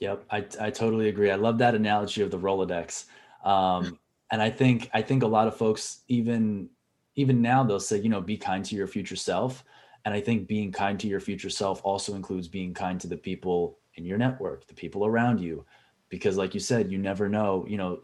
Yep, 0.00 0.24
I, 0.30 0.38
I 0.58 0.70
totally 0.70 1.08
agree. 1.08 1.30
I 1.30 1.34
love 1.34 1.58
that 1.58 1.74
analogy 1.74 2.22
of 2.22 2.30
the 2.30 2.38
Rolodex. 2.38 3.04
Um, 3.44 3.98
and 4.30 4.40
I 4.40 4.50
think 4.50 4.90
I 4.92 5.02
think 5.02 5.22
a 5.22 5.26
lot 5.26 5.46
of 5.46 5.56
folks 5.56 6.00
even 6.08 6.68
even 7.16 7.42
now 7.42 7.62
they'll 7.62 7.80
say, 7.80 7.98
you 7.98 8.08
know, 8.08 8.20
be 8.20 8.36
kind 8.36 8.64
to 8.64 8.74
your 8.74 8.86
future 8.86 9.16
self. 9.16 9.64
And 10.04 10.14
I 10.14 10.20
think 10.20 10.48
being 10.48 10.72
kind 10.72 10.98
to 11.00 11.08
your 11.08 11.20
future 11.20 11.50
self 11.50 11.80
also 11.84 12.14
includes 12.14 12.48
being 12.48 12.72
kind 12.72 12.98
to 13.00 13.06
the 13.06 13.16
people 13.16 13.78
in 13.96 14.04
your 14.04 14.16
network, 14.16 14.66
the 14.66 14.74
people 14.74 15.04
around 15.04 15.40
you. 15.40 15.66
Because 16.08 16.36
like 16.36 16.54
you 16.54 16.60
said, 16.60 16.90
you 16.90 16.98
never 16.98 17.28
know, 17.28 17.66
you 17.68 17.76
know, 17.76 18.00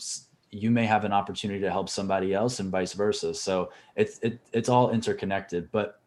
you 0.56 0.70
may 0.70 0.86
have 0.86 1.04
an 1.04 1.12
opportunity 1.12 1.60
to 1.60 1.70
help 1.70 1.88
somebody 1.88 2.32
else 2.32 2.60
and 2.60 2.70
vice 2.70 2.92
versa. 2.92 3.34
So 3.34 3.70
it's 3.94 4.18
it, 4.20 4.40
it's 4.52 4.68
all 4.68 4.90
interconnected. 4.90 5.70
But 5.70 6.00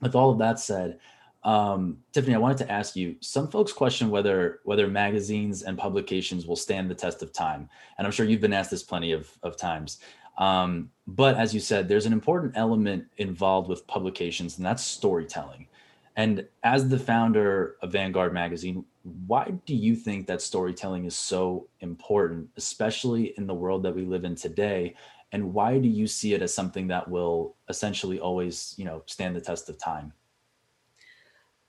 with 0.00 0.14
all 0.14 0.30
of 0.30 0.38
that 0.38 0.58
said, 0.58 0.98
um, 1.44 1.98
Tiffany, 2.12 2.34
I 2.34 2.38
wanted 2.38 2.58
to 2.58 2.70
ask 2.70 2.94
you. 2.94 3.16
Some 3.20 3.48
folks 3.48 3.72
question 3.72 4.10
whether 4.10 4.60
whether 4.64 4.86
magazines 4.86 5.62
and 5.62 5.76
publications 5.76 6.46
will 6.46 6.56
stand 6.56 6.90
the 6.90 6.94
test 6.94 7.22
of 7.22 7.32
time, 7.32 7.68
and 7.98 8.06
I'm 8.06 8.12
sure 8.12 8.26
you've 8.26 8.40
been 8.40 8.52
asked 8.52 8.70
this 8.70 8.82
plenty 8.82 9.12
of 9.12 9.30
of 9.42 9.56
times. 9.56 9.98
Um, 10.38 10.90
but 11.06 11.36
as 11.36 11.52
you 11.52 11.60
said, 11.60 11.88
there's 11.88 12.06
an 12.06 12.12
important 12.12 12.52
element 12.56 13.04
involved 13.18 13.68
with 13.68 13.86
publications, 13.86 14.56
and 14.56 14.66
that's 14.66 14.82
storytelling. 14.82 15.66
And 16.16 16.46
as 16.62 16.88
the 16.88 16.98
founder 16.98 17.76
of 17.80 17.92
Vanguard 17.92 18.34
Magazine, 18.34 18.84
why 19.26 19.52
do 19.66 19.74
you 19.74 19.96
think 19.96 20.26
that 20.26 20.42
storytelling 20.42 21.06
is 21.06 21.16
so 21.16 21.68
important, 21.80 22.50
especially 22.56 23.34
in 23.38 23.46
the 23.46 23.54
world 23.54 23.82
that 23.84 23.94
we 23.94 24.04
live 24.04 24.24
in 24.24 24.34
today? 24.34 24.94
And 25.32 25.54
why 25.54 25.78
do 25.78 25.88
you 25.88 26.06
see 26.06 26.34
it 26.34 26.42
as 26.42 26.52
something 26.52 26.86
that 26.88 27.08
will 27.08 27.56
essentially 27.68 28.20
always, 28.20 28.74
you 28.76 28.84
know, 28.84 29.02
stand 29.06 29.34
the 29.34 29.40
test 29.40 29.70
of 29.70 29.78
time? 29.78 30.12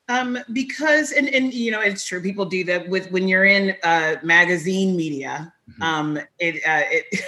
Um, 0.10 0.38
because 0.52 1.14
and 1.14 1.30
and 1.30 1.54
you 1.54 1.72
know 1.72 1.80
it's 1.80 2.06
true 2.06 2.22
people 2.22 2.44
do 2.44 2.66
that 2.66 2.90
with 2.90 3.10
when 3.12 3.30
you're 3.30 3.46
in 3.46 3.74
uh, 3.84 4.16
magazine 4.22 4.98
media 4.98 5.53
Mm-hmm. 5.70 5.84
Um, 5.84 6.20
it, 6.40 6.56
uh, 6.66 6.84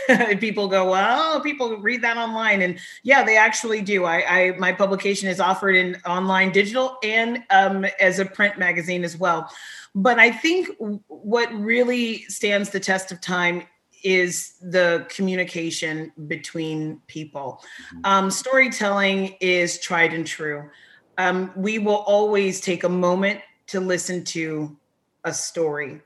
it 0.09 0.39
people 0.41 0.67
go, 0.67 0.91
well, 0.91 1.39
people 1.39 1.77
read 1.77 2.01
that 2.01 2.17
online, 2.17 2.61
and 2.61 2.79
yeah, 3.03 3.23
they 3.23 3.37
actually 3.37 3.81
do. 3.81 4.05
I, 4.05 4.23
I 4.27 4.51
my 4.57 4.73
publication 4.73 5.29
is 5.29 5.39
offered 5.39 5.75
in 5.75 5.97
online, 6.05 6.51
digital, 6.51 6.97
and 7.03 7.43
um, 7.49 7.85
as 7.99 8.19
a 8.19 8.25
print 8.25 8.57
magazine 8.57 9.03
as 9.03 9.17
well. 9.17 9.49
But 9.93 10.19
I 10.19 10.31
think 10.31 10.69
what 11.07 11.53
really 11.53 12.23
stands 12.23 12.71
the 12.71 12.79
test 12.81 13.13
of 13.13 13.21
time 13.21 13.63
is 14.03 14.55
the 14.61 15.05
communication 15.09 16.11
between 16.27 17.01
people. 17.07 17.63
Mm-hmm. 17.87 18.01
Um, 18.03 18.31
storytelling 18.31 19.35
is 19.39 19.79
tried 19.79 20.13
and 20.13 20.27
true. 20.27 20.69
Um, 21.17 21.51
we 21.55 21.79
will 21.79 22.03
always 22.05 22.59
take 22.59 22.83
a 22.83 22.89
moment 22.89 23.39
to 23.67 23.79
listen 23.79 24.23
to 24.25 24.77
a 25.23 25.33
story 25.33 26.01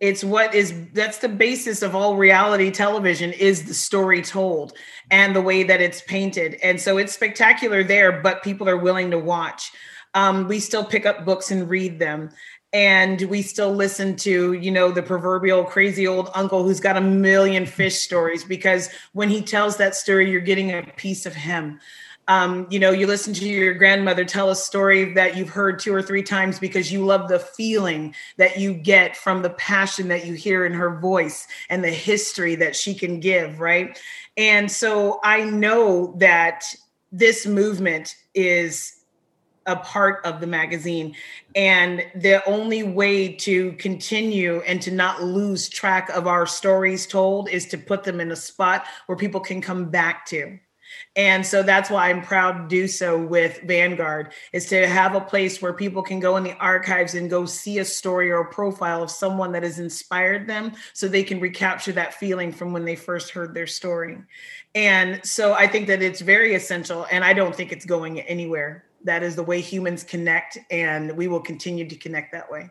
it's 0.00 0.22
what 0.22 0.54
is 0.54 0.74
that's 0.92 1.18
the 1.18 1.28
basis 1.28 1.82
of 1.82 1.94
all 1.94 2.16
reality 2.16 2.70
television 2.70 3.32
is 3.32 3.64
the 3.64 3.74
story 3.74 4.22
told 4.22 4.72
and 5.10 5.34
the 5.34 5.42
way 5.42 5.62
that 5.62 5.80
it's 5.80 6.02
painted. 6.02 6.54
And 6.62 6.80
so 6.80 6.98
it's 6.98 7.12
spectacular 7.12 7.82
there 7.82 8.20
but 8.20 8.42
people 8.42 8.68
are 8.68 8.76
willing 8.76 9.10
to 9.10 9.18
watch. 9.18 9.72
Um, 10.14 10.48
we 10.48 10.60
still 10.60 10.84
pick 10.84 11.06
up 11.06 11.24
books 11.24 11.50
and 11.50 11.68
read 11.68 11.98
them. 11.98 12.30
And 12.72 13.22
we 13.22 13.40
still 13.40 13.72
listen 13.72 14.14
to 14.16 14.52
you 14.52 14.70
know 14.70 14.90
the 14.90 15.02
proverbial 15.02 15.64
crazy 15.64 16.06
old 16.06 16.30
uncle 16.34 16.62
who's 16.62 16.80
got 16.80 16.96
a 16.96 17.00
million 17.00 17.64
fish 17.64 17.96
stories 17.96 18.44
because 18.44 18.90
when 19.14 19.30
he 19.30 19.40
tells 19.40 19.78
that 19.78 19.94
story 19.94 20.30
you're 20.30 20.40
getting 20.40 20.72
a 20.72 20.82
piece 20.96 21.24
of 21.24 21.34
him 21.34 21.80
um, 22.28 22.66
you 22.68 22.78
know, 22.78 22.90
you 22.90 23.06
listen 23.06 23.32
to 23.34 23.48
your 23.48 23.72
grandmother 23.72 24.22
tell 24.22 24.50
a 24.50 24.56
story 24.56 25.14
that 25.14 25.34
you've 25.34 25.48
heard 25.48 25.78
two 25.78 25.94
or 25.94 26.02
three 26.02 26.22
times 26.22 26.58
because 26.58 26.92
you 26.92 27.04
love 27.04 27.26
the 27.28 27.38
feeling 27.38 28.14
that 28.36 28.58
you 28.58 28.74
get 28.74 29.16
from 29.16 29.40
the 29.40 29.50
passion 29.50 30.08
that 30.08 30.26
you 30.26 30.34
hear 30.34 30.66
in 30.66 30.74
her 30.74 31.00
voice 31.00 31.46
and 31.70 31.82
the 31.82 31.90
history 31.90 32.54
that 32.54 32.76
she 32.76 32.94
can 32.94 33.18
give, 33.18 33.60
right? 33.60 33.98
And 34.36 34.70
so 34.70 35.20
I 35.24 35.44
know 35.44 36.14
that 36.18 36.64
this 37.10 37.46
movement 37.46 38.14
is 38.34 38.94
a 39.64 39.76
part 39.76 40.24
of 40.26 40.40
the 40.40 40.46
magazine. 40.46 41.14
And 41.54 42.04
the 42.14 42.44
only 42.46 42.82
way 42.82 43.32
to 43.36 43.72
continue 43.72 44.60
and 44.66 44.82
to 44.82 44.90
not 44.90 45.22
lose 45.22 45.68
track 45.68 46.10
of 46.10 46.26
our 46.26 46.46
stories 46.46 47.06
told 47.06 47.48
is 47.48 47.66
to 47.66 47.78
put 47.78 48.04
them 48.04 48.20
in 48.20 48.30
a 48.32 48.36
spot 48.36 48.86
where 49.06 49.16
people 49.16 49.40
can 49.40 49.62
come 49.62 49.90
back 49.90 50.26
to. 50.26 50.58
And 51.16 51.44
so 51.44 51.62
that's 51.62 51.90
why 51.90 52.10
I'm 52.10 52.22
proud 52.22 52.52
to 52.52 52.68
do 52.68 52.86
so 52.86 53.18
with 53.18 53.60
Vanguard 53.64 54.32
is 54.52 54.66
to 54.66 54.86
have 54.86 55.14
a 55.14 55.20
place 55.20 55.60
where 55.60 55.72
people 55.72 56.02
can 56.02 56.20
go 56.20 56.36
in 56.36 56.44
the 56.44 56.56
archives 56.56 57.14
and 57.14 57.28
go 57.28 57.44
see 57.44 57.78
a 57.78 57.84
story 57.84 58.30
or 58.30 58.40
a 58.40 58.52
profile 58.52 59.02
of 59.02 59.10
someone 59.10 59.52
that 59.52 59.62
has 59.62 59.78
inspired 59.78 60.46
them 60.46 60.72
so 60.92 61.08
they 61.08 61.22
can 61.22 61.40
recapture 61.40 61.92
that 61.92 62.14
feeling 62.14 62.52
from 62.52 62.72
when 62.72 62.84
they 62.84 62.96
first 62.96 63.30
heard 63.30 63.54
their 63.54 63.66
story. 63.66 64.18
And 64.74 65.24
so 65.24 65.54
I 65.54 65.66
think 65.66 65.86
that 65.88 66.02
it's 66.02 66.20
very 66.20 66.54
essential 66.54 67.06
and 67.10 67.24
I 67.24 67.32
don't 67.32 67.54
think 67.54 67.72
it's 67.72 67.84
going 67.84 68.20
anywhere. 68.20 68.84
That 69.04 69.22
is 69.22 69.36
the 69.36 69.42
way 69.42 69.60
humans 69.60 70.04
connect 70.04 70.58
and 70.70 71.16
we 71.16 71.28
will 71.28 71.40
continue 71.40 71.88
to 71.88 71.96
connect 71.96 72.32
that 72.32 72.50
way. 72.50 72.70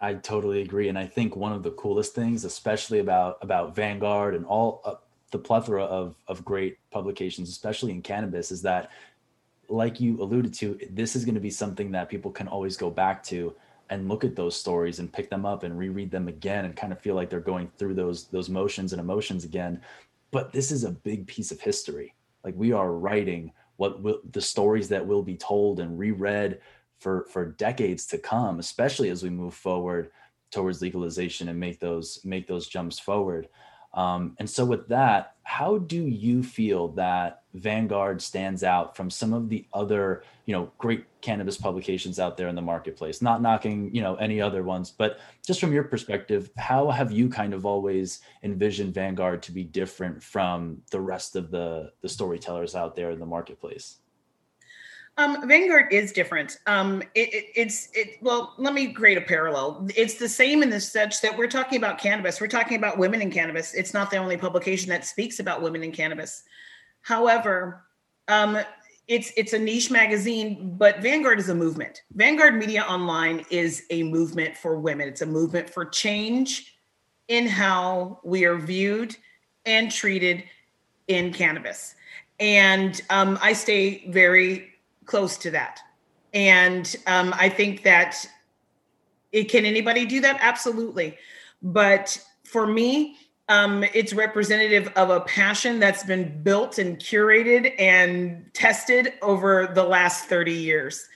I 0.00 0.14
totally 0.14 0.62
agree 0.62 0.88
and 0.88 0.98
I 0.98 1.06
think 1.06 1.34
one 1.34 1.52
of 1.52 1.62
the 1.62 1.72
coolest 1.72 2.14
things 2.14 2.44
especially 2.44 3.00
about 3.00 3.38
about 3.42 3.74
Vanguard 3.74 4.34
and 4.34 4.46
all 4.46 4.80
uh, 4.84 4.94
the 5.30 5.38
plethora 5.38 5.84
of 5.84 6.16
of 6.26 6.44
great 6.44 6.78
publications, 6.90 7.48
especially 7.48 7.92
in 7.92 8.02
cannabis, 8.02 8.50
is 8.50 8.62
that, 8.62 8.90
like 9.68 10.00
you 10.00 10.20
alluded 10.22 10.54
to, 10.54 10.78
this 10.90 11.16
is 11.16 11.24
going 11.24 11.34
to 11.34 11.40
be 11.40 11.50
something 11.50 11.90
that 11.92 12.08
people 12.08 12.30
can 12.30 12.48
always 12.48 12.76
go 12.76 12.90
back 12.90 13.22
to 13.24 13.54
and 13.90 14.08
look 14.08 14.24
at 14.24 14.36
those 14.36 14.56
stories 14.56 14.98
and 14.98 15.12
pick 15.12 15.30
them 15.30 15.46
up 15.46 15.62
and 15.62 15.78
reread 15.78 16.10
them 16.10 16.28
again 16.28 16.64
and 16.64 16.76
kind 16.76 16.92
of 16.92 17.00
feel 17.00 17.14
like 17.14 17.30
they're 17.30 17.40
going 17.40 17.70
through 17.78 17.94
those 17.94 18.24
those 18.24 18.48
motions 18.48 18.92
and 18.92 19.00
emotions 19.00 19.44
again. 19.44 19.80
But 20.30 20.52
this 20.52 20.70
is 20.70 20.84
a 20.84 20.90
big 20.90 21.26
piece 21.26 21.50
of 21.50 21.60
history. 21.60 22.14
Like 22.44 22.54
we 22.56 22.72
are 22.72 22.92
writing 22.92 23.52
what 23.76 24.02
will, 24.02 24.20
the 24.32 24.40
stories 24.40 24.88
that 24.88 25.06
will 25.06 25.22
be 25.22 25.36
told 25.36 25.80
and 25.80 25.98
reread 25.98 26.60
for 26.98 27.26
for 27.30 27.46
decades 27.52 28.06
to 28.06 28.18
come, 28.18 28.58
especially 28.58 29.10
as 29.10 29.22
we 29.22 29.30
move 29.30 29.54
forward 29.54 30.10
towards 30.50 30.82
legalization 30.82 31.48
and 31.48 31.58
make 31.58 31.78
those 31.78 32.20
make 32.24 32.46
those 32.46 32.66
jumps 32.66 32.98
forward. 32.98 33.48
Um, 33.94 34.36
and 34.38 34.48
so, 34.48 34.64
with 34.64 34.88
that, 34.88 35.34
how 35.42 35.78
do 35.78 36.02
you 36.02 36.42
feel 36.42 36.88
that 36.88 37.42
Vanguard 37.54 38.20
stands 38.20 38.62
out 38.62 38.96
from 38.96 39.10
some 39.10 39.32
of 39.32 39.48
the 39.48 39.66
other, 39.72 40.22
you 40.44 40.52
know, 40.52 40.70
great 40.76 41.06
cannabis 41.22 41.56
publications 41.56 42.20
out 42.20 42.36
there 42.36 42.48
in 42.48 42.54
the 42.54 42.62
marketplace? 42.62 43.22
Not 43.22 43.40
knocking, 43.40 43.94
you 43.94 44.02
know, 44.02 44.14
any 44.16 44.40
other 44.40 44.62
ones, 44.62 44.90
but 44.90 45.18
just 45.46 45.58
from 45.58 45.72
your 45.72 45.84
perspective, 45.84 46.50
how 46.58 46.90
have 46.90 47.10
you 47.10 47.28
kind 47.28 47.54
of 47.54 47.64
always 47.64 48.20
envisioned 48.42 48.92
Vanguard 48.94 49.42
to 49.44 49.52
be 49.52 49.64
different 49.64 50.22
from 50.22 50.82
the 50.90 51.00
rest 51.00 51.34
of 51.34 51.50
the 51.50 51.92
the 52.02 52.08
storytellers 52.08 52.74
out 52.74 52.94
there 52.94 53.10
in 53.10 53.18
the 53.18 53.26
marketplace? 53.26 53.98
Um, 55.18 55.48
Vanguard 55.48 55.92
is 55.92 56.12
different. 56.12 56.60
Um, 56.68 57.02
it, 57.16 57.34
it, 57.34 57.44
it's 57.56 57.88
it. 57.92 58.18
Well, 58.22 58.54
let 58.56 58.72
me 58.72 58.92
create 58.92 59.18
a 59.18 59.20
parallel. 59.20 59.88
It's 59.96 60.14
the 60.14 60.28
same 60.28 60.62
in 60.62 60.70
the 60.70 60.80
sense 60.80 61.18
that 61.20 61.36
we're 61.36 61.48
talking 61.48 61.76
about 61.76 61.98
cannabis. 61.98 62.40
We're 62.40 62.46
talking 62.46 62.78
about 62.78 62.98
women 62.98 63.20
in 63.20 63.32
cannabis. 63.32 63.74
It's 63.74 63.92
not 63.92 64.12
the 64.12 64.16
only 64.16 64.36
publication 64.36 64.88
that 64.90 65.04
speaks 65.04 65.40
about 65.40 65.60
women 65.60 65.82
in 65.82 65.90
cannabis. 65.90 66.44
However, 67.00 67.84
um, 68.28 68.60
it's 69.08 69.32
it's 69.36 69.54
a 69.54 69.58
niche 69.58 69.90
magazine, 69.90 70.76
but 70.78 71.00
Vanguard 71.00 71.40
is 71.40 71.48
a 71.48 71.54
movement. 71.54 72.02
Vanguard 72.12 72.54
Media 72.54 72.82
Online 72.82 73.44
is 73.50 73.84
a 73.90 74.04
movement 74.04 74.56
for 74.56 74.78
women. 74.78 75.08
It's 75.08 75.22
a 75.22 75.26
movement 75.26 75.68
for 75.68 75.84
change 75.84 76.76
in 77.26 77.48
how 77.48 78.20
we 78.22 78.44
are 78.44 78.56
viewed 78.56 79.16
and 79.66 79.90
treated 79.90 80.44
in 81.08 81.32
cannabis. 81.32 81.96
And 82.38 83.00
um, 83.10 83.36
I 83.42 83.52
stay 83.52 84.06
very 84.10 84.74
close 85.08 85.36
to 85.38 85.50
that. 85.50 85.80
And 86.32 86.94
um, 87.06 87.34
I 87.36 87.48
think 87.48 87.82
that 87.82 88.24
it 89.32 89.44
can 89.44 89.64
anybody 89.64 90.06
do 90.06 90.20
that? 90.20 90.38
Absolutely. 90.40 91.16
But 91.62 92.22
for 92.44 92.66
me, 92.66 93.16
um, 93.48 93.82
it's 93.94 94.12
representative 94.12 94.92
of 94.94 95.10
a 95.10 95.20
passion 95.22 95.80
that's 95.80 96.04
been 96.04 96.42
built 96.42 96.78
and 96.78 96.98
curated 96.98 97.74
and 97.78 98.48
tested 98.52 99.14
over 99.22 99.70
the 99.74 99.82
last 99.82 100.26
30 100.26 100.52
years. 100.52 101.08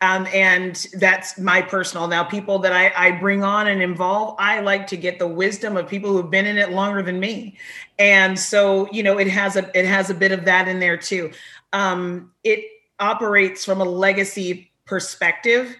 Um, 0.00 0.26
and 0.34 0.74
that's 0.94 1.38
my 1.38 1.62
personal 1.62 2.08
now 2.08 2.24
people 2.24 2.58
that 2.58 2.72
I, 2.72 2.92
I, 2.96 3.10
bring 3.12 3.44
on 3.44 3.68
and 3.68 3.80
involve 3.80 4.34
i 4.38 4.60
like 4.60 4.88
to 4.88 4.96
get 4.98 5.18
the 5.18 5.26
wisdom 5.26 5.76
of 5.78 5.88
people 5.88 6.12
who've 6.12 6.30
been 6.30 6.46
in 6.46 6.58
it 6.58 6.72
longer 6.72 7.00
than 7.00 7.20
me 7.20 7.56
and 7.98 8.38
so 8.38 8.90
you 8.90 9.02
know 9.02 9.18
it 9.18 9.28
has 9.28 9.56
a 9.56 9.70
it 9.78 9.86
has 9.86 10.10
a 10.10 10.14
bit 10.14 10.32
of 10.32 10.44
that 10.44 10.66
in 10.68 10.80
there 10.80 10.96
too 10.96 11.30
um, 11.72 12.32
it 12.42 12.73
operates 13.04 13.64
from 13.64 13.80
a 13.80 13.84
legacy 13.84 14.72
perspective 14.86 15.76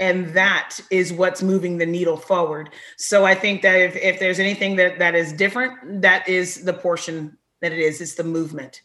and 0.00 0.34
that 0.34 0.78
is 0.90 1.12
what's 1.12 1.42
moving 1.42 1.78
the 1.78 1.86
needle 1.86 2.16
forward. 2.16 2.70
So 2.96 3.24
i 3.24 3.34
think 3.34 3.62
that 3.62 3.76
if, 3.76 3.96
if 3.96 4.18
there's 4.20 4.40
anything 4.40 4.76
that 4.76 4.98
that 4.98 5.14
is 5.14 5.32
different 5.32 6.02
that 6.02 6.28
is 6.28 6.64
the 6.64 6.72
portion 6.72 7.38
that 7.60 7.72
it 7.72 7.78
is 7.78 8.00
it's 8.00 8.14
the 8.14 8.24
movement. 8.24 8.82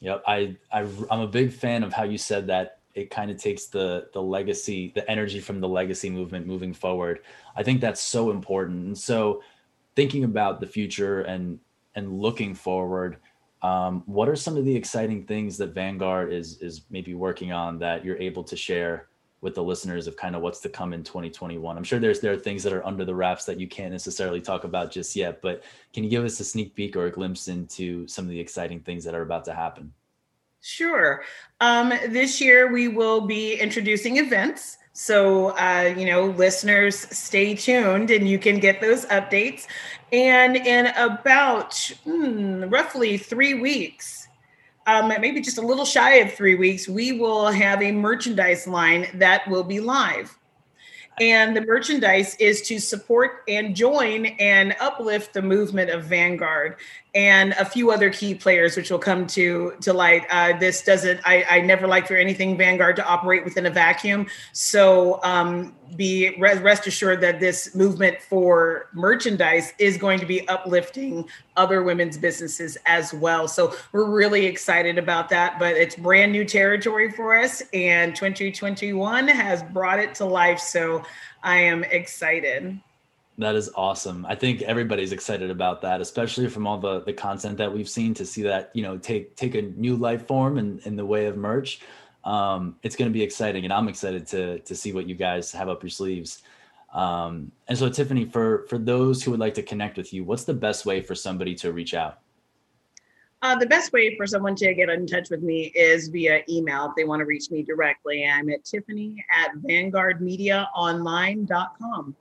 Yep 0.00 0.22
i, 0.26 0.56
I 0.72 0.80
i'm 1.10 1.20
a 1.20 1.26
big 1.40 1.52
fan 1.52 1.82
of 1.82 1.92
how 1.92 2.04
you 2.04 2.18
said 2.18 2.46
that. 2.48 2.72
It 2.94 3.10
kind 3.10 3.30
of 3.30 3.36
takes 3.36 3.66
the 3.66 4.08
the 4.14 4.22
legacy 4.22 4.92
the 4.94 5.04
energy 5.10 5.40
from 5.40 5.60
the 5.60 5.68
legacy 5.68 6.08
movement 6.08 6.46
moving 6.46 6.72
forward. 6.72 7.16
I 7.54 7.62
think 7.62 7.82
that's 7.82 8.00
so 8.00 8.30
important. 8.30 8.78
And 8.86 8.96
so 8.96 9.42
thinking 9.96 10.24
about 10.24 10.60
the 10.60 10.66
future 10.66 11.20
and 11.32 11.58
and 11.94 12.20
looking 12.24 12.54
forward 12.54 13.18
um, 13.62 14.02
what 14.06 14.28
are 14.28 14.36
some 14.36 14.56
of 14.56 14.64
the 14.64 14.74
exciting 14.74 15.24
things 15.24 15.56
that 15.58 15.74
Vanguard 15.74 16.32
is 16.32 16.58
is 16.58 16.82
maybe 16.90 17.14
working 17.14 17.52
on 17.52 17.78
that 17.78 18.04
you're 18.04 18.18
able 18.18 18.44
to 18.44 18.56
share 18.56 19.08
with 19.40 19.54
the 19.54 19.62
listeners 19.62 20.06
of 20.06 20.16
kind 20.16 20.34
of 20.34 20.42
what's 20.42 20.60
to 20.60 20.68
come 20.68 20.92
in 20.92 21.02
2021? 21.02 21.76
I'm 21.76 21.84
sure 21.84 21.98
there's 21.98 22.20
there 22.20 22.32
are 22.32 22.38
things 22.38 22.62
that 22.64 22.72
are 22.72 22.86
under 22.86 23.04
the 23.04 23.14
wraps 23.14 23.44
that 23.46 23.58
you 23.58 23.66
can't 23.66 23.92
necessarily 23.92 24.40
talk 24.40 24.64
about 24.64 24.90
just 24.90 25.16
yet, 25.16 25.40
but 25.40 25.62
can 25.94 26.04
you 26.04 26.10
give 26.10 26.24
us 26.24 26.38
a 26.40 26.44
sneak 26.44 26.74
peek 26.74 26.96
or 26.96 27.06
a 27.06 27.10
glimpse 27.10 27.48
into 27.48 28.06
some 28.06 28.24
of 28.24 28.30
the 28.30 28.40
exciting 28.40 28.80
things 28.80 29.04
that 29.04 29.14
are 29.14 29.22
about 29.22 29.44
to 29.46 29.54
happen? 29.54 29.92
Sure. 30.60 31.22
Um, 31.60 31.92
this 32.08 32.40
year 32.40 32.72
we 32.72 32.88
will 32.88 33.20
be 33.20 33.54
introducing 33.54 34.16
events. 34.16 34.78
So, 34.98 35.48
uh, 35.58 35.94
you 35.94 36.06
know, 36.06 36.24
listeners, 36.24 36.96
stay 37.14 37.54
tuned 37.54 38.10
and 38.10 38.26
you 38.26 38.38
can 38.38 38.58
get 38.58 38.80
those 38.80 39.04
updates. 39.06 39.66
And 40.10 40.56
in 40.56 40.86
about 40.96 41.76
hmm, 42.04 42.64
roughly 42.70 43.18
three 43.18 43.52
weeks, 43.52 44.26
um, 44.86 45.08
maybe 45.08 45.42
just 45.42 45.58
a 45.58 45.60
little 45.60 45.84
shy 45.84 46.14
of 46.14 46.32
three 46.32 46.54
weeks, 46.54 46.88
we 46.88 47.12
will 47.12 47.48
have 47.48 47.82
a 47.82 47.92
merchandise 47.92 48.66
line 48.66 49.06
that 49.12 49.46
will 49.48 49.64
be 49.64 49.80
live. 49.80 50.34
And 51.20 51.54
the 51.54 51.60
merchandise 51.66 52.34
is 52.36 52.62
to 52.62 52.78
support 52.78 53.42
and 53.48 53.76
join 53.76 54.24
and 54.24 54.74
uplift 54.80 55.34
the 55.34 55.42
movement 55.42 55.90
of 55.90 56.04
Vanguard. 56.04 56.76
And 57.16 57.54
a 57.54 57.64
few 57.64 57.90
other 57.90 58.10
key 58.10 58.34
players, 58.34 58.76
which 58.76 58.90
will 58.90 58.98
come 58.98 59.26
to 59.26 59.72
to 59.80 59.94
light. 59.94 60.26
Uh, 60.28 60.56
this 60.58 60.82
doesn't. 60.82 61.18
I, 61.24 61.44
I 61.48 61.60
never 61.62 61.86
like 61.86 62.06
for 62.06 62.14
anything 62.14 62.58
Vanguard 62.58 62.94
to 62.96 63.06
operate 63.06 63.42
within 63.42 63.64
a 63.64 63.70
vacuum. 63.70 64.26
So 64.52 65.18
um, 65.24 65.74
be 65.96 66.36
rest 66.38 66.86
assured 66.86 67.22
that 67.22 67.40
this 67.40 67.74
movement 67.74 68.20
for 68.20 68.90
merchandise 68.92 69.72
is 69.78 69.96
going 69.96 70.20
to 70.20 70.26
be 70.26 70.46
uplifting 70.48 71.26
other 71.56 71.82
women's 71.82 72.18
businesses 72.18 72.76
as 72.84 73.14
well. 73.14 73.48
So 73.48 73.74
we're 73.92 74.10
really 74.10 74.44
excited 74.44 74.98
about 74.98 75.30
that. 75.30 75.58
But 75.58 75.74
it's 75.74 75.96
brand 75.96 76.32
new 76.32 76.44
territory 76.44 77.10
for 77.10 77.38
us, 77.38 77.62
and 77.72 78.14
2021 78.14 79.28
has 79.28 79.62
brought 79.62 80.00
it 80.00 80.14
to 80.16 80.26
life. 80.26 80.58
So 80.58 81.02
I 81.42 81.56
am 81.56 81.82
excited. 81.84 82.78
That 83.38 83.54
is 83.54 83.70
awesome. 83.74 84.24
I 84.24 84.34
think 84.34 84.62
everybody's 84.62 85.12
excited 85.12 85.50
about 85.50 85.82
that, 85.82 86.00
especially 86.00 86.48
from 86.48 86.66
all 86.66 86.78
the 86.78 87.00
the 87.00 87.12
content 87.12 87.58
that 87.58 87.72
we've 87.72 87.88
seen 87.88 88.14
to 88.14 88.24
see 88.24 88.42
that, 88.42 88.70
you 88.72 88.82
know, 88.82 88.96
take 88.96 89.36
take 89.36 89.54
a 89.54 89.62
new 89.62 89.96
life 89.96 90.26
form 90.26 90.56
in, 90.56 90.80
in 90.84 90.96
the 90.96 91.04
way 91.04 91.26
of 91.26 91.36
merch. 91.36 91.80
Um, 92.24 92.76
it's 92.82 92.96
going 92.96 93.10
to 93.10 93.12
be 93.12 93.22
exciting 93.22 93.64
and 93.64 93.72
I'm 93.72 93.88
excited 93.88 94.26
to 94.28 94.60
to 94.60 94.74
see 94.74 94.92
what 94.92 95.06
you 95.06 95.14
guys 95.14 95.52
have 95.52 95.68
up 95.68 95.82
your 95.82 95.90
sleeves. 95.90 96.42
Um, 96.94 97.52
and 97.68 97.76
so 97.76 97.90
Tiffany, 97.90 98.24
for 98.24 98.64
for 98.68 98.78
those 98.78 99.22
who 99.22 99.32
would 99.32 99.40
like 99.40 99.54
to 99.54 99.62
connect 99.62 99.98
with 99.98 100.14
you, 100.14 100.24
what's 100.24 100.44
the 100.44 100.54
best 100.54 100.86
way 100.86 101.02
for 101.02 101.14
somebody 101.14 101.54
to 101.56 101.72
reach 101.72 101.92
out? 101.92 102.20
Uh, 103.42 103.54
the 103.54 103.66
best 103.66 103.92
way 103.92 104.16
for 104.16 104.26
someone 104.26 104.56
to 104.56 104.72
get 104.72 104.88
in 104.88 105.06
touch 105.06 105.28
with 105.28 105.42
me 105.42 105.64
is 105.74 106.08
via 106.08 106.42
email 106.48 106.86
if 106.86 106.92
they 106.96 107.04
want 107.04 107.20
to 107.20 107.26
reach 107.26 107.50
me 107.50 107.62
directly. 107.62 108.26
I'm 108.26 108.48
at 108.48 108.64
tiffany 108.64 109.22
at 109.30 109.54
vanguardmediaonline.com. 109.56 112.16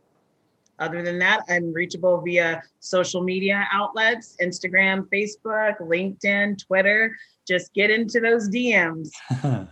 Other 0.79 1.01
than 1.03 1.17
that, 1.19 1.41
I'm 1.49 1.71
reachable 1.71 2.21
via 2.21 2.61
social 2.79 3.21
media 3.21 3.67
outlets 3.71 4.35
Instagram, 4.41 5.07
Facebook, 5.09 5.79
LinkedIn, 5.79 6.65
Twitter. 6.65 7.15
Just 7.47 7.73
get 7.73 7.89
into 7.89 8.19
those 8.19 8.49
DMs. 8.49 9.09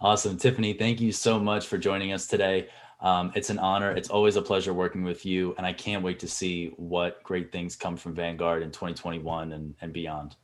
awesome. 0.00 0.36
Tiffany, 0.36 0.74
thank 0.74 1.00
you 1.00 1.12
so 1.12 1.38
much 1.38 1.66
for 1.66 1.78
joining 1.78 2.12
us 2.12 2.26
today. 2.26 2.68
Um, 3.00 3.32
it's 3.34 3.48
an 3.48 3.58
honor. 3.58 3.92
It's 3.92 4.10
always 4.10 4.36
a 4.36 4.42
pleasure 4.42 4.74
working 4.74 5.02
with 5.02 5.24
you. 5.24 5.54
And 5.56 5.66
I 5.66 5.72
can't 5.72 6.02
wait 6.02 6.18
to 6.20 6.28
see 6.28 6.72
what 6.76 7.22
great 7.22 7.50
things 7.50 7.76
come 7.76 7.96
from 7.96 8.14
Vanguard 8.14 8.62
in 8.62 8.70
2021 8.70 9.52
and, 9.52 9.74
and 9.80 9.92
beyond. 9.92 10.36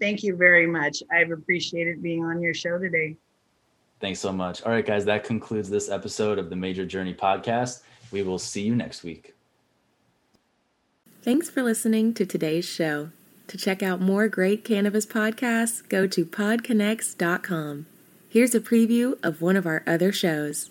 Thank 0.00 0.22
you 0.22 0.36
very 0.36 0.66
much. 0.66 1.02
I've 1.10 1.30
appreciated 1.30 2.02
being 2.02 2.24
on 2.24 2.42
your 2.42 2.52
show 2.52 2.78
today. 2.78 3.16
Thanks 3.98 4.20
so 4.20 4.30
much. 4.30 4.62
All 4.62 4.72
right, 4.72 4.84
guys, 4.84 5.06
that 5.06 5.24
concludes 5.24 5.70
this 5.70 5.88
episode 5.88 6.38
of 6.38 6.50
the 6.50 6.56
Mejer 6.56 6.86
Journey 6.86 7.14
podcast. 7.14 7.82
We 8.10 8.22
will 8.22 8.38
see 8.38 8.62
you 8.62 8.74
next 8.74 9.02
week. 9.02 9.34
Thanks 11.22 11.50
for 11.50 11.62
listening 11.62 12.14
to 12.14 12.24
today's 12.24 12.64
show. 12.64 13.10
To 13.48 13.58
check 13.58 13.82
out 13.82 14.00
more 14.00 14.28
great 14.28 14.64
cannabis 14.64 15.06
podcasts, 15.06 15.88
go 15.88 16.06
to 16.06 16.24
podconx.com. 16.24 17.86
Here's 18.28 18.54
a 18.54 18.60
preview 18.60 19.18
of 19.24 19.40
one 19.40 19.56
of 19.56 19.66
our 19.66 19.82
other 19.86 20.12
shows. 20.12 20.70